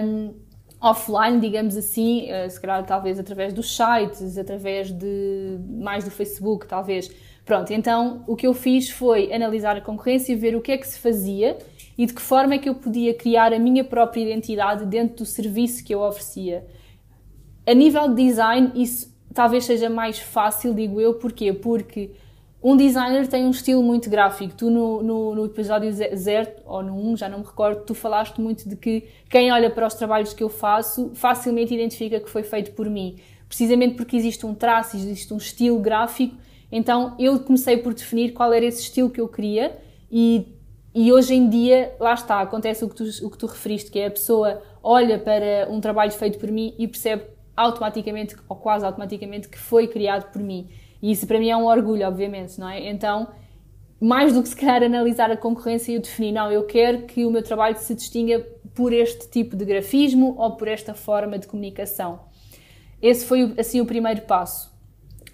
Um, 0.03 0.35
offline, 0.81 1.39
digamos 1.39 1.77
assim, 1.77 2.27
uh, 2.31 2.49
se 2.49 2.59
calhar 2.59 2.83
talvez 2.85 3.19
através 3.19 3.53
dos 3.53 3.75
sites, 3.75 4.37
através 4.37 4.91
de 4.91 5.59
mais 5.69 6.03
do 6.03 6.09
Facebook, 6.11 6.65
talvez. 6.67 7.11
Pronto, 7.45 7.71
então 7.71 8.23
o 8.27 8.35
que 8.35 8.47
eu 8.47 8.53
fiz 8.53 8.89
foi 8.89 9.31
analisar 9.31 9.75
a 9.77 9.81
concorrência, 9.81 10.35
ver 10.35 10.55
o 10.55 10.61
que 10.61 10.71
é 10.71 10.77
que 10.77 10.87
se 10.87 10.97
fazia 10.99 11.57
e 11.97 12.05
de 12.05 12.13
que 12.13 12.21
forma 12.21 12.55
é 12.55 12.57
que 12.57 12.69
eu 12.69 12.75
podia 12.75 13.13
criar 13.13 13.53
a 13.53 13.59
minha 13.59 13.83
própria 13.83 14.21
identidade 14.21 14.85
dentro 14.85 15.17
do 15.17 15.25
serviço 15.25 15.83
que 15.83 15.93
eu 15.93 16.01
oferecia. 16.01 16.65
A 17.65 17.73
nível 17.73 18.09
de 18.09 18.23
design, 18.23 18.71
isso 18.75 19.11
talvez 19.33 19.65
seja 19.65 19.89
mais 19.89 20.17
fácil, 20.17 20.73
digo 20.73 20.99
eu, 20.99 21.15
porquê? 21.15 21.53
Porque 21.53 22.11
um 22.63 22.77
designer 22.77 23.27
tem 23.27 23.45
um 23.45 23.49
estilo 23.49 23.81
muito 23.81 24.09
gráfico. 24.09 24.53
Tu, 24.55 24.69
no, 24.69 25.01
no, 25.01 25.35
no 25.35 25.45
episódio 25.45 25.91
0 25.91 26.51
ou 26.65 26.83
no 26.83 26.93
1, 26.93 27.09
um, 27.09 27.17
já 27.17 27.27
não 27.27 27.39
me 27.39 27.45
recordo, 27.45 27.83
tu 27.85 27.95
falaste 27.95 28.39
muito 28.39 28.69
de 28.69 28.75
que 28.75 29.07
quem 29.29 29.51
olha 29.51 29.69
para 29.69 29.87
os 29.87 29.95
trabalhos 29.95 30.31
que 30.33 30.43
eu 30.43 30.49
faço 30.49 31.11
facilmente 31.15 31.73
identifica 31.73 32.19
que 32.19 32.29
foi 32.29 32.43
feito 32.43 32.71
por 32.71 32.87
mim. 32.87 33.17
Precisamente 33.47 33.95
porque 33.95 34.15
existe 34.15 34.45
um 34.45 34.53
traço, 34.53 34.95
existe 34.95 35.33
um 35.33 35.37
estilo 35.37 35.79
gráfico. 35.79 36.35
Então 36.71 37.15
eu 37.17 37.39
comecei 37.39 37.77
por 37.77 37.93
definir 37.93 38.31
qual 38.31 38.53
era 38.53 38.65
esse 38.65 38.81
estilo 38.81 39.09
que 39.09 39.19
eu 39.19 39.27
queria 39.27 39.77
e, 40.11 40.45
e 40.93 41.11
hoje 41.11 41.33
em 41.33 41.49
dia, 41.49 41.95
lá 41.99 42.13
está, 42.13 42.41
acontece 42.41 42.85
o 42.85 42.89
que, 42.89 42.95
tu, 42.95 43.25
o 43.25 43.29
que 43.31 43.37
tu 43.37 43.47
referiste, 43.47 43.89
que 43.89 43.97
é 43.97 44.05
a 44.05 44.11
pessoa 44.11 44.61
olha 44.83 45.17
para 45.17 45.67
um 45.69 45.81
trabalho 45.81 46.11
feito 46.11 46.37
por 46.37 46.51
mim 46.51 46.75
e 46.77 46.87
percebe 46.87 47.23
automaticamente, 47.55 48.35
ou 48.47 48.55
quase 48.55 48.85
automaticamente, 48.85 49.49
que 49.49 49.57
foi 49.57 49.87
criado 49.87 50.31
por 50.31 50.41
mim. 50.41 50.69
E 51.01 51.11
isso 51.11 51.25
para 51.25 51.39
mim 51.39 51.49
é 51.49 51.57
um 51.57 51.65
orgulho, 51.65 52.07
obviamente, 52.07 52.59
não 52.59 52.69
é? 52.69 52.89
Então, 52.89 53.27
mais 53.99 54.33
do 54.33 54.41
que 54.41 54.49
se 54.49 54.55
calhar 54.55 54.83
analisar 54.83 55.31
a 55.31 55.37
concorrência, 55.37 55.93
eu 55.93 56.01
defini, 56.01 56.31
não, 56.31 56.51
eu 56.51 56.63
quero 56.63 57.03
que 57.03 57.25
o 57.25 57.31
meu 57.31 57.43
trabalho 57.43 57.77
se 57.77 57.93
distinga 57.93 58.39
por 58.73 58.93
este 58.93 59.29
tipo 59.29 59.55
de 59.55 59.65
grafismo 59.65 60.35
ou 60.37 60.55
por 60.55 60.67
esta 60.67 60.93
forma 60.93 61.37
de 61.37 61.47
comunicação. 61.47 62.21
Esse 63.01 63.25
foi 63.25 63.53
assim 63.57 63.81
o 63.81 63.85
primeiro 63.85 64.21
passo. 64.21 64.71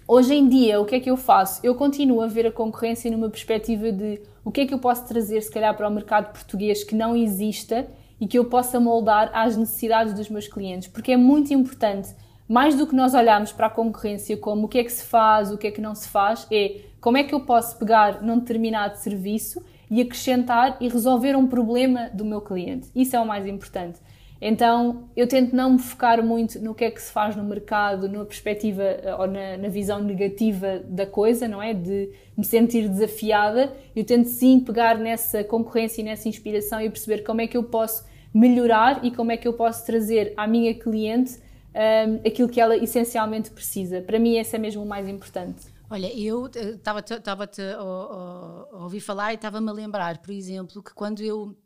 Hoje 0.06 0.34
em 0.34 0.48
dia, 0.48 0.80
o 0.80 0.86
que 0.86 0.94
é 0.94 1.00
que 1.00 1.10
eu 1.10 1.18
faço? 1.18 1.60
Eu 1.62 1.74
continuo 1.74 2.22
a 2.22 2.26
ver 2.26 2.46
a 2.46 2.52
concorrência 2.52 3.10
numa 3.10 3.28
perspectiva 3.28 3.92
de 3.92 4.22
o 4.42 4.50
que 4.50 4.62
é 4.62 4.66
que 4.66 4.72
eu 4.72 4.78
posso 4.78 5.06
trazer, 5.06 5.42
se 5.42 5.50
calhar, 5.50 5.76
para 5.76 5.86
o 5.86 5.90
mercado 5.90 6.32
português 6.32 6.82
que 6.82 6.94
não 6.94 7.14
exista 7.14 7.86
e 8.18 8.26
que 8.26 8.38
eu 8.38 8.46
possa 8.46 8.80
moldar 8.80 9.30
às 9.34 9.56
necessidades 9.56 10.14
dos 10.14 10.30
meus 10.30 10.48
clientes, 10.48 10.88
porque 10.88 11.12
é 11.12 11.16
muito 11.16 11.52
importante 11.52 12.14
mais 12.48 12.74
do 12.74 12.86
que 12.86 12.94
nós 12.94 13.12
olharmos 13.14 13.52
para 13.52 13.66
a 13.66 13.70
concorrência 13.70 14.36
como 14.36 14.66
o 14.66 14.68
que 14.68 14.78
é 14.78 14.84
que 14.84 14.92
se 14.92 15.04
faz, 15.04 15.52
o 15.52 15.58
que 15.58 15.66
é 15.66 15.70
que 15.70 15.80
não 15.80 15.94
se 15.94 16.08
faz, 16.08 16.46
é 16.50 16.80
como 17.00 17.18
é 17.18 17.22
que 17.22 17.34
eu 17.34 17.40
posso 17.40 17.76
pegar 17.78 18.22
num 18.22 18.38
determinado 18.38 18.96
serviço 18.96 19.62
e 19.90 20.00
acrescentar 20.00 20.76
e 20.80 20.88
resolver 20.88 21.36
um 21.36 21.46
problema 21.46 22.10
do 22.12 22.24
meu 22.24 22.40
cliente. 22.40 22.88
Isso 22.94 23.14
é 23.14 23.20
o 23.20 23.26
mais 23.26 23.46
importante. 23.46 24.00
Então, 24.40 25.08
eu 25.16 25.26
tento 25.26 25.54
não 25.54 25.72
me 25.72 25.78
focar 25.80 26.24
muito 26.24 26.60
no 26.60 26.74
que 26.74 26.84
é 26.84 26.90
que 26.90 27.02
se 27.02 27.10
faz 27.10 27.34
no 27.34 27.42
mercado, 27.42 28.08
na 28.08 28.24
perspectiva 28.24 28.84
ou 29.18 29.26
na, 29.26 29.56
na, 29.56 29.68
visão 29.68 30.00
negativa 30.00 30.80
da 30.84 31.06
coisa, 31.06 31.48
não 31.48 31.60
é? 31.60 31.74
De 31.74 32.08
me 32.36 32.44
sentir 32.44 32.88
desafiada. 32.88 33.72
Eu 33.96 34.04
tento 34.04 34.28
sim 34.28 34.60
pegar 34.60 34.96
nessa 34.96 35.42
concorrência 35.42 36.02
e 36.02 36.04
nessa 36.04 36.28
inspiração 36.28 36.80
e 36.80 36.88
perceber 36.88 37.24
como 37.24 37.40
é 37.40 37.48
que 37.48 37.56
eu 37.56 37.64
posso 37.64 38.06
melhorar 38.32 39.04
e 39.04 39.10
como 39.10 39.32
é 39.32 39.36
que 39.36 39.48
eu 39.48 39.54
posso 39.54 39.84
trazer 39.84 40.34
à 40.36 40.46
minha 40.46 40.72
cliente 40.72 41.40
um, 41.78 42.16
aquilo 42.26 42.48
que 42.48 42.60
ela 42.60 42.76
essencialmente 42.76 43.50
precisa. 43.50 44.02
Para 44.02 44.18
mim, 44.18 44.36
esse 44.36 44.56
é 44.56 44.58
mesmo 44.58 44.82
o 44.82 44.86
mais 44.86 45.08
importante. 45.08 45.66
Olha, 45.90 46.12
eu 46.18 46.46
estava-te 46.46 47.62
a, 47.62 47.76
a, 47.76 47.80
a 47.80 48.82
ouvir 48.82 49.00
falar 49.00 49.32
e 49.32 49.36
estava-me 49.36 49.70
a 49.70 49.72
lembrar, 49.72 50.18
por 50.18 50.32
exemplo, 50.32 50.82
que 50.82 50.92
quando 50.92 51.22
eu 51.22 51.56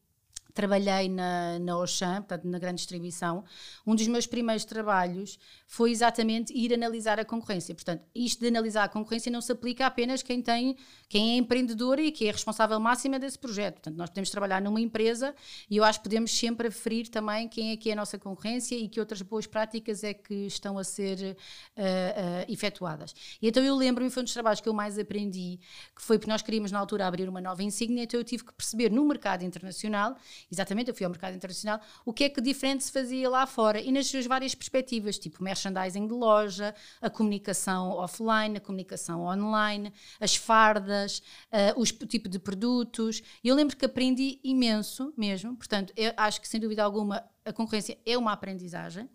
trabalhei 0.54 1.08
na, 1.08 1.58
na 1.58 1.72
Auchan, 1.72 2.16
portanto, 2.16 2.44
na 2.44 2.58
grande 2.58 2.76
distribuição, 2.76 3.44
um 3.86 3.94
dos 3.94 4.06
meus 4.06 4.26
primeiros 4.26 4.64
trabalhos 4.64 5.38
foi 5.66 5.90
exatamente 5.90 6.52
ir 6.52 6.72
analisar 6.72 7.18
a 7.18 7.24
concorrência. 7.24 7.74
Portanto, 7.74 8.04
isto 8.14 8.40
de 8.40 8.48
analisar 8.48 8.84
a 8.84 8.88
concorrência 8.88 9.30
não 9.32 9.40
se 9.40 9.52
aplica 9.52 9.86
apenas 9.86 10.22
quem 10.22 10.42
tem, 10.42 10.76
quem 11.08 11.32
é 11.32 11.36
empreendedor 11.36 11.98
e 11.98 12.12
que 12.12 12.26
é 12.26 12.30
responsável 12.30 12.78
máxima 12.78 13.18
desse 13.18 13.38
projeto. 13.38 13.74
Portanto, 13.74 13.96
nós 13.96 14.10
podemos 14.10 14.30
trabalhar 14.30 14.60
numa 14.60 14.80
empresa 14.80 15.34
e 15.70 15.76
eu 15.76 15.84
acho 15.84 16.00
que 16.00 16.04
podemos 16.04 16.30
sempre 16.30 16.68
aferir 16.68 17.08
também 17.08 17.48
quem 17.48 17.70
é 17.70 17.76
que 17.76 17.90
é 17.90 17.92
a 17.92 17.96
nossa 17.96 18.18
concorrência 18.18 18.74
e 18.74 18.88
que 18.88 19.00
outras 19.00 19.22
boas 19.22 19.46
práticas 19.46 20.04
é 20.04 20.12
que 20.12 20.46
estão 20.46 20.78
a 20.78 20.84
ser 20.84 21.18
uh, 21.18 21.80
uh, 21.80 22.52
efetuadas. 22.52 23.14
E 23.40 23.48
então 23.48 23.62
eu 23.62 23.74
lembro-me, 23.74 24.10
foi 24.10 24.22
um 24.22 24.24
dos 24.24 24.32
trabalhos 24.32 24.60
que 24.60 24.68
eu 24.68 24.74
mais 24.74 24.98
aprendi, 24.98 25.58
que 25.94 26.02
foi 26.02 26.18
porque 26.18 26.30
nós 26.30 26.42
queríamos 26.42 26.70
na 26.70 26.78
altura 26.78 27.06
abrir 27.06 27.28
uma 27.28 27.40
nova 27.40 27.62
insígnia, 27.62 28.04
então 28.04 28.20
eu 28.20 28.24
tive 28.24 28.44
que 28.44 28.52
perceber 28.52 28.90
no 28.90 29.04
mercado 29.04 29.44
internacional 29.44 30.16
exatamente, 30.52 30.88
eu 30.88 30.94
fui 30.94 31.04
ao 31.04 31.10
mercado 31.10 31.34
internacional, 31.34 31.80
o 32.04 32.12
que 32.12 32.24
é 32.24 32.28
que 32.28 32.40
diferente 32.40 32.84
se 32.84 32.92
fazia 32.92 33.28
lá 33.28 33.46
fora 33.46 33.80
e 33.80 33.90
nas 33.90 34.06
suas 34.06 34.26
várias 34.26 34.54
perspectivas, 34.54 35.18
tipo 35.18 35.42
merchandising 35.42 36.06
de 36.06 36.12
loja, 36.12 36.74
a 37.00 37.08
comunicação 37.08 37.90
offline, 37.92 38.58
a 38.58 38.60
comunicação 38.60 39.22
online, 39.22 39.92
as 40.20 40.36
fardas, 40.36 41.22
uh, 41.50 41.80
os 41.80 41.90
tipo 41.90 42.28
de 42.28 42.38
produtos. 42.38 43.22
Eu 43.42 43.54
lembro 43.54 43.76
que 43.76 43.84
aprendi 43.84 44.38
imenso 44.44 45.12
mesmo, 45.16 45.56
portanto, 45.56 45.92
eu 45.96 46.12
acho 46.16 46.40
que 46.40 46.46
sem 46.46 46.60
dúvida 46.60 46.84
alguma 46.84 47.24
a 47.44 47.52
concorrência 47.52 47.98
é 48.06 48.16
uma 48.16 48.32
aprendizagem. 48.32 49.08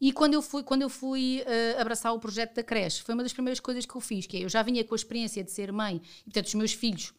E 0.00 0.12
quando 0.12 0.34
eu 0.34 0.42
fui, 0.42 0.62
quando 0.62 0.82
eu 0.82 0.88
fui 0.88 1.42
uh, 1.42 1.80
abraçar 1.80 2.12
o 2.14 2.20
projeto 2.20 2.54
da 2.54 2.62
creche, 2.62 3.02
foi 3.02 3.14
uma 3.14 3.22
das 3.22 3.32
primeiras 3.32 3.60
coisas 3.60 3.86
que 3.86 3.94
eu 3.94 4.00
fiz, 4.00 4.26
que 4.26 4.36
é, 4.36 4.44
eu 4.44 4.48
já 4.48 4.62
vinha 4.62 4.84
com 4.84 4.94
a 4.94 4.96
experiência 4.96 5.42
de 5.42 5.50
ser 5.50 5.72
mãe, 5.72 6.00
e 6.20 6.24
portanto 6.24 6.46
os 6.46 6.54
meus 6.54 6.72
filhos 6.72 7.12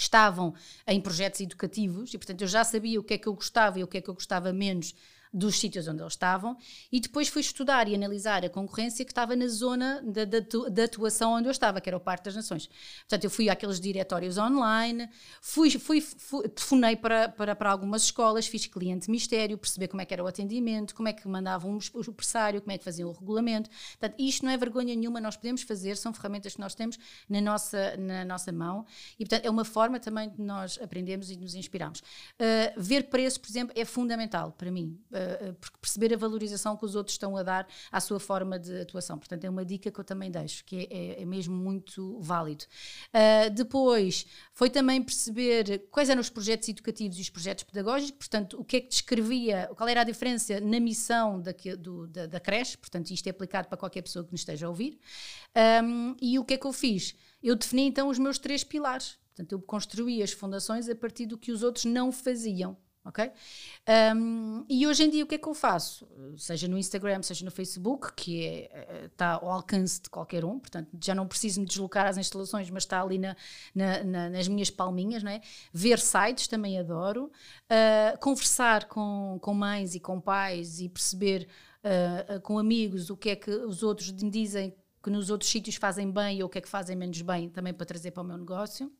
estavam 0.00 0.54
em 0.86 1.00
projetos 1.00 1.40
educativos 1.40 2.12
e, 2.14 2.18
portanto, 2.18 2.42
eu 2.42 2.48
já 2.48 2.64
sabia 2.64 2.98
o 2.98 3.04
que 3.04 3.14
é 3.14 3.18
que 3.18 3.28
eu 3.28 3.34
gostava 3.34 3.78
e 3.78 3.84
o 3.84 3.86
que 3.86 3.98
é 3.98 4.00
que 4.00 4.08
eu 4.08 4.14
gostava 4.14 4.52
menos 4.52 4.94
dos 5.32 5.58
sítios 5.58 5.86
onde 5.86 6.02
eles 6.02 6.12
estavam 6.12 6.56
e 6.90 7.00
depois 7.00 7.28
fui 7.28 7.40
estudar 7.40 7.88
e 7.88 7.94
analisar 7.94 8.44
a 8.44 8.48
concorrência 8.48 9.04
que 9.04 9.12
estava 9.12 9.36
na 9.36 9.46
zona 9.46 10.02
da, 10.02 10.24
da, 10.24 10.40
da 10.70 10.84
atuação 10.84 11.34
onde 11.34 11.48
eu 11.48 11.52
estava, 11.52 11.80
que 11.80 11.88
era 11.88 11.96
o 11.96 12.00
Parque 12.00 12.24
das 12.24 12.34
Nações. 12.34 12.68
Portanto, 13.00 13.24
eu 13.24 13.30
fui 13.30 13.48
àqueles 13.48 13.78
diretórios 13.78 14.38
online, 14.38 15.08
fui, 15.40 15.70
fui, 15.78 16.00
fui 16.00 16.48
telefonei 16.48 16.96
para, 16.96 17.28
para, 17.28 17.54
para 17.54 17.70
algumas 17.70 18.02
escolas, 18.04 18.46
fiz 18.46 18.66
cliente 18.66 19.10
mistério, 19.10 19.56
perceber 19.56 19.88
como 19.88 20.02
é 20.02 20.04
que 20.04 20.12
era 20.12 20.24
o 20.24 20.26
atendimento, 20.26 20.94
como 20.94 21.08
é 21.08 21.12
que 21.12 21.26
mandavam 21.28 21.78
o 21.94 22.12
pressário, 22.12 22.60
como 22.60 22.72
é 22.72 22.78
que 22.78 22.84
faziam 22.84 23.08
o 23.08 23.12
regulamento. 23.12 23.70
Portanto, 23.98 24.14
isto 24.18 24.44
não 24.44 24.52
é 24.52 24.56
vergonha 24.56 24.94
nenhuma, 24.96 25.20
nós 25.20 25.36
podemos 25.36 25.62
fazer, 25.62 25.96
são 25.96 26.12
ferramentas 26.12 26.54
que 26.54 26.60
nós 26.60 26.74
temos 26.74 26.98
na 27.28 27.40
nossa, 27.40 27.96
na 27.96 28.24
nossa 28.24 28.50
mão 28.50 28.84
e, 29.18 29.24
portanto, 29.24 29.46
é 29.46 29.50
uma 29.50 29.64
forma 29.64 30.00
também 30.00 30.28
de 30.28 30.42
nós 30.42 30.78
aprendermos 30.82 31.30
e 31.30 31.36
de 31.36 31.42
nos 31.42 31.54
inspirarmos. 31.54 32.00
Uh, 32.00 32.80
ver 32.80 33.04
preço, 33.04 33.40
por 33.40 33.48
exemplo, 33.48 33.72
é 33.76 33.84
fundamental 33.84 34.52
para 34.52 34.70
mim. 34.70 34.98
Uh, 35.10 35.19
porque 35.60 35.76
perceber 35.80 36.14
a 36.14 36.16
valorização 36.16 36.76
que 36.76 36.84
os 36.84 36.94
outros 36.94 37.14
estão 37.14 37.36
a 37.36 37.42
dar 37.42 37.66
à 37.90 38.00
sua 38.00 38.20
forma 38.20 38.58
de 38.58 38.80
atuação. 38.80 39.18
Portanto, 39.18 39.44
é 39.44 39.50
uma 39.50 39.64
dica 39.64 39.90
que 39.90 40.00
eu 40.00 40.04
também 40.04 40.30
deixo, 40.30 40.64
que 40.64 40.88
é, 40.90 40.96
é, 40.96 41.22
é 41.22 41.24
mesmo 41.24 41.54
muito 41.54 42.18
válido. 42.20 42.64
Uh, 43.08 43.50
depois, 43.50 44.26
foi 44.52 44.70
também 44.70 45.02
perceber 45.02 45.88
quais 45.90 46.08
eram 46.08 46.20
os 46.20 46.30
projetos 46.30 46.68
educativos 46.68 47.18
e 47.18 47.22
os 47.22 47.30
projetos 47.30 47.64
pedagógicos, 47.64 48.12
portanto, 48.12 48.60
o 48.60 48.64
que 48.64 48.76
é 48.76 48.80
que 48.80 48.88
descrevia, 48.88 49.70
qual 49.76 49.88
era 49.88 50.02
a 50.02 50.04
diferença 50.04 50.60
na 50.60 50.80
missão 50.80 51.40
da, 51.40 51.52
do, 51.78 52.06
da, 52.06 52.26
da 52.26 52.40
creche, 52.40 52.76
portanto, 52.76 53.10
isto 53.10 53.26
é 53.26 53.30
aplicado 53.30 53.68
para 53.68 53.76
qualquer 53.76 54.02
pessoa 54.02 54.24
que 54.24 54.32
nos 54.32 54.40
esteja 54.40 54.66
a 54.66 54.68
ouvir. 54.68 54.98
Um, 55.84 56.16
e 56.20 56.38
o 56.38 56.44
que 56.44 56.54
é 56.54 56.56
que 56.56 56.66
eu 56.66 56.72
fiz? 56.72 57.14
Eu 57.42 57.56
defini 57.56 57.82
então 57.82 58.08
os 58.08 58.18
meus 58.18 58.38
três 58.38 58.62
pilares. 58.62 59.18
Portanto, 59.28 59.52
eu 59.52 59.60
construí 59.60 60.22
as 60.22 60.32
fundações 60.32 60.88
a 60.88 60.94
partir 60.94 61.26
do 61.26 61.38
que 61.38 61.50
os 61.50 61.62
outros 61.62 61.84
não 61.84 62.12
faziam 62.12 62.76
ok? 63.04 63.30
Um, 64.14 64.64
e 64.68 64.86
hoje 64.86 65.04
em 65.04 65.10
dia 65.10 65.24
o 65.24 65.26
que 65.26 65.34
é 65.34 65.38
que 65.38 65.48
eu 65.48 65.54
faço? 65.54 66.06
Seja 66.36 66.68
no 66.68 66.78
Instagram, 66.78 67.22
seja 67.22 67.44
no 67.44 67.50
Facebook, 67.50 68.12
que 68.14 68.44
é, 68.44 69.06
está 69.06 69.32
ao 69.32 69.50
alcance 69.50 70.02
de 70.02 70.10
qualquer 70.10 70.44
um, 70.44 70.58
portanto 70.58 70.88
já 71.02 71.14
não 71.14 71.26
preciso 71.26 71.60
me 71.60 71.66
deslocar 71.66 72.06
às 72.06 72.18
instalações, 72.18 72.68
mas 72.70 72.82
está 72.82 73.02
ali 73.02 73.18
na, 73.18 73.36
na, 73.74 74.04
na, 74.04 74.30
nas 74.30 74.48
minhas 74.48 74.70
palminhas, 74.70 75.22
não 75.22 75.30
é? 75.30 75.40
Ver 75.72 75.98
sites 75.98 76.46
também 76.46 76.78
adoro, 76.78 77.24
uh, 77.26 78.18
conversar 78.20 78.86
com, 78.86 79.38
com 79.40 79.54
mães 79.54 79.94
e 79.94 80.00
com 80.00 80.20
pais 80.20 80.80
e 80.80 80.88
perceber 80.88 81.48
uh, 81.84 82.40
com 82.40 82.58
amigos 82.58 83.10
o 83.10 83.16
que 83.16 83.30
é 83.30 83.36
que 83.36 83.50
os 83.50 83.82
outros 83.82 84.12
me 84.12 84.30
dizem 84.30 84.74
que 85.02 85.10
nos 85.10 85.30
outros 85.30 85.50
sítios 85.50 85.76
fazem 85.76 86.10
bem 86.10 86.42
ou 86.42 86.46
o 86.46 86.50
que 86.50 86.58
é 86.58 86.60
que 86.60 86.68
fazem 86.68 86.94
menos 86.94 87.20
bem 87.22 87.48
também 87.48 87.72
para 87.72 87.86
trazer 87.86 88.10
para 88.10 88.22
o 88.22 88.26
meu 88.26 88.36
negócio. 88.36 88.92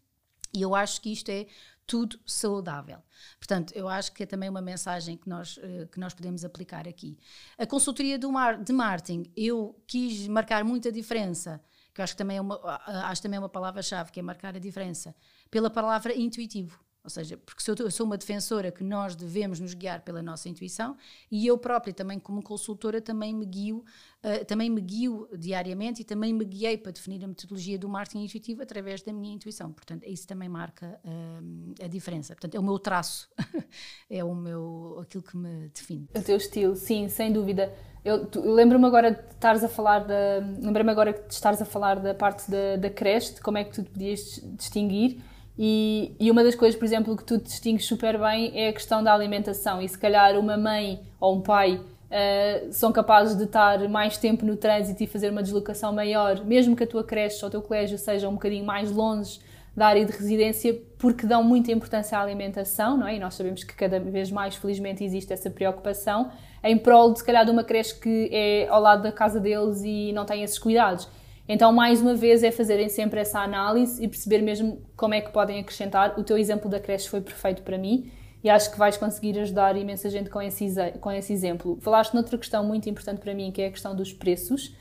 E 0.53 0.63
eu 0.63 0.75
acho 0.75 1.01
que 1.01 1.13
isto 1.13 1.29
é 1.31 1.47
tudo 1.87 2.21
saudável. 2.25 2.99
Portanto, 3.39 3.73
eu 3.75 3.89
acho 3.89 4.13
que 4.13 4.23
é 4.23 4.27
também 4.27 4.49
uma 4.49 4.61
mensagem 4.61 5.17
que 5.17 5.29
nós, 5.29 5.57
uh, 5.57 5.89
que 5.91 5.99
nós 5.99 6.15
podemos 6.15 6.45
aplicar 6.45 6.87
aqui. 6.87 7.19
A 7.59 7.67
consultoria 7.67 8.17
do 8.17 8.31
mar, 8.31 8.63
de 8.63 8.73
marketing, 8.73 9.25
eu 9.37 9.81
quis 9.87 10.29
marcar 10.29 10.63
muita 10.63 10.93
diferença, 10.93 11.61
que 11.93 12.01
eu 12.01 12.05
acho 12.05 12.15
que 12.15 12.19
também 12.19 12.37
é 12.37 12.41
uma, 12.41 12.81
acho 13.09 13.21
também 13.21 13.39
é 13.39 13.41
uma 13.41 13.49
palavra-chave, 13.49 14.13
que 14.13 14.21
é 14.21 14.23
marcar 14.23 14.55
a 14.55 14.61
diferença, 14.61 15.15
pela 15.51 15.69
palavra 15.69 16.17
intuitivo. 16.17 16.79
Ou 17.03 17.09
seja, 17.09 17.37
porque 17.39 17.83
eu 17.83 17.91
sou 17.91 18.05
uma 18.05 18.19
defensora 18.19 18.71
que 18.71 18.85
nós 18.85 19.17
devemos 19.17 19.59
nos 19.59 19.73
guiar 19.73 20.03
pela 20.03 20.23
nossa 20.23 20.49
intuição 20.49 20.97
e 21.31 21.47
eu 21.47 21.57
própria 21.57 21.95
também 21.95 22.19
como 22.19 22.43
consultora 22.43 23.01
também 23.01 23.35
me 23.35 23.47
guio, 23.47 23.85
uh, 24.23 24.45
também 24.45 24.69
me 24.69 24.83
guio 24.83 25.27
diariamente 25.37 26.03
e 26.03 26.05
também 26.05 26.33
me 26.33 26.45
guiei 26.45 26.77
para 26.77 26.93
definir 26.93 27.25
a 27.25 27.29
metodologia 27.29 27.79
do 27.79 27.89
marketing 27.89 28.25
intuitivo 28.25 28.63
através 28.63 29.03
da 29.03 29.13
minha 29.15 29.35
intuição. 29.35 29.73
Portanto, 29.73 30.05
isso 30.07 30.29
também 30.29 30.49
marca 30.49 31.01
uh, 31.03 31.85
a 31.85 31.89
diferença. 31.89 32.35
Portanto, 32.35 32.55
é 32.55 32.61
o 32.61 32.63
meu 32.63 32.79
traço, 32.79 33.31
é 34.11 34.23
o 34.23 34.35
meu 34.35 34.99
aquilo 35.01 35.23
que 35.23 35.37
me 35.37 35.69
define. 35.69 36.07
O 36.15 36.23
teu 36.23 36.37
estilo, 36.37 36.77
sim, 36.77 37.09
sem 37.09 37.33
dúvida. 37.33 37.73
Eu, 38.05 38.29
eu 38.35 38.55
lembro-me 38.55 38.85
agora 38.85 39.13
de 39.13 39.35
estares 39.35 39.65
a 39.65 39.69
falar 39.69 40.01
da, 40.01 40.39
lembro-me 40.61 40.91
agora 40.91 41.13
de 41.15 41.33
estares 41.33 41.63
a 41.63 41.65
falar 41.65 41.99
da 41.99 42.15
parte 42.15 42.51
da, 42.51 42.77
da 42.77 42.91
creche, 42.91 43.35
de 43.35 43.41
como 43.41 43.57
é 43.57 43.65
que 43.65 43.73
tu 43.73 43.85
podias 43.85 44.41
distinguir 44.57 45.23
e, 45.63 46.17
e, 46.19 46.31
uma 46.31 46.43
das 46.43 46.55
coisas, 46.55 46.75
por 46.75 46.87
exemplo, 46.87 47.15
que 47.15 47.23
tu 47.23 47.37
distingues 47.37 47.85
super 47.85 48.19
bem 48.19 48.51
é 48.55 48.69
a 48.69 48.73
questão 48.73 49.05
da 49.05 49.13
alimentação. 49.13 49.83
E 49.83 49.87
se 49.87 49.99
calhar 49.99 50.39
uma 50.39 50.57
mãe 50.57 51.03
ou 51.21 51.37
um 51.37 51.43
pai 51.43 51.75
uh, 51.75 52.73
são 52.73 52.91
capazes 52.91 53.37
de 53.37 53.45
estar 53.45 53.87
mais 53.87 54.17
tempo 54.17 54.47
no 54.47 54.57
trânsito 54.57 55.03
e 55.03 55.07
fazer 55.07 55.29
uma 55.29 55.43
deslocação 55.43 55.93
maior, 55.93 56.43
mesmo 56.47 56.75
que 56.75 56.85
a 56.85 56.87
tua 56.87 57.05
creche 57.05 57.45
ou 57.45 57.49
o 57.49 57.51
teu 57.51 57.61
colégio 57.61 57.99
seja 57.99 58.27
um 58.27 58.33
bocadinho 58.33 58.65
mais 58.65 58.91
longe 58.91 59.39
da 59.77 59.89
área 59.89 60.03
de 60.03 60.13
residência, 60.13 60.81
porque 60.97 61.27
dão 61.27 61.45
muita 61.45 61.71
importância 61.71 62.17
à 62.17 62.23
alimentação, 62.23 62.97
não 62.97 63.07
é? 63.07 63.17
E 63.17 63.19
nós 63.19 63.35
sabemos 63.35 63.63
que 63.63 63.75
cada 63.75 64.01
vez 64.01 64.31
mais, 64.31 64.55
felizmente, 64.55 65.05
existe 65.05 65.31
essa 65.31 65.51
preocupação 65.51 66.31
em 66.65 66.79
prol 66.79 67.13
de, 67.13 67.19
se 67.19 67.25
calhar, 67.25 67.45
de 67.45 67.51
uma 67.51 67.65
creche 67.65 68.01
que 68.01 68.31
é 68.33 68.67
ao 68.69 68.81
lado 68.81 69.03
da 69.03 69.13
casa 69.13 69.39
deles 69.39 69.83
e 69.85 70.11
não 70.15 70.25
tem 70.25 70.43
esses 70.43 70.59
cuidados. 70.59 71.07
Então, 71.53 71.73
mais 71.73 72.01
uma 72.01 72.15
vez, 72.15 72.45
é 72.45 72.53
fazerem 72.53 72.89
sempre 72.89 73.19
essa 73.19 73.41
análise 73.41 74.01
e 74.01 74.07
perceber 74.07 74.41
mesmo 74.41 74.81
como 74.97 75.15
é 75.15 75.21
que 75.21 75.33
podem 75.33 75.59
acrescentar. 75.59 76.17
O 76.17 76.23
teu 76.23 76.39
exemplo 76.39 76.71
da 76.71 76.79
creche 76.79 77.09
foi 77.09 77.21
perfeito 77.21 77.63
para 77.63 77.77
mim 77.77 78.09
e 78.45 78.49
acho 78.49 78.71
que 78.71 78.79
vais 78.79 78.97
conseguir 78.97 79.37
ajudar 79.37 79.77
imensa 79.77 80.09
gente 80.09 80.31
com 80.31 80.41
esse, 80.41 80.73
com 81.01 81.11
esse 81.11 81.33
exemplo. 81.33 81.77
Falaste 81.81 82.15
noutra 82.15 82.39
questão 82.39 82.63
muito 82.63 82.89
importante 82.89 83.19
para 83.19 83.35
mim, 83.35 83.51
que 83.51 83.61
é 83.61 83.67
a 83.67 83.71
questão 83.73 83.97
dos 83.97 84.13
preços, 84.13 84.77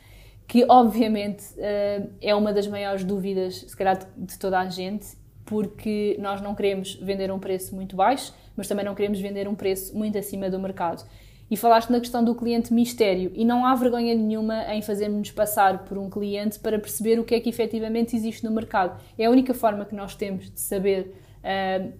que 0.47 0.63
obviamente 0.69 1.43
eh, 1.57 2.03
é 2.21 2.35
uma 2.35 2.53
das 2.53 2.67
maiores 2.67 3.03
dúvidas, 3.03 3.65
se 3.67 3.75
calhar, 3.75 3.97
de 4.15 4.37
toda 4.37 4.59
a 4.59 4.69
gente, 4.69 5.07
porque 5.45 6.17
nós 6.19 6.39
não 6.39 6.53
queremos 6.53 6.93
vender 7.01 7.31
um 7.31 7.39
preço 7.39 7.73
muito 7.73 7.95
baixo, 7.95 8.31
mas 8.55 8.67
também 8.67 8.85
não 8.85 8.93
queremos 8.93 9.19
vender 9.19 9.47
um 9.47 9.55
preço 9.55 9.97
muito 9.97 10.19
acima 10.19 10.51
do 10.51 10.59
mercado. 10.59 11.03
E 11.49 11.57
falaste 11.57 11.89
na 11.89 11.99
questão 11.99 12.23
do 12.23 12.35
cliente 12.35 12.71
mistério, 12.71 13.31
e 13.33 13.43
não 13.43 13.65
há 13.65 13.73
vergonha 13.73 14.13
nenhuma 14.13 14.71
em 14.73 14.81
fazermos 14.81 15.31
passar 15.31 15.85
por 15.85 15.97
um 15.97 16.09
cliente 16.09 16.59
para 16.59 16.77
perceber 16.77 17.19
o 17.19 17.23
que 17.23 17.33
é 17.33 17.39
que 17.39 17.49
efetivamente 17.49 18.15
existe 18.15 18.43
no 18.43 18.51
mercado. 18.51 19.01
É 19.17 19.25
a 19.25 19.31
única 19.31 19.53
forma 19.53 19.83
que 19.83 19.95
nós 19.95 20.15
temos 20.15 20.51
de 20.51 20.59
saber 20.59 21.15
uh, 21.39 21.91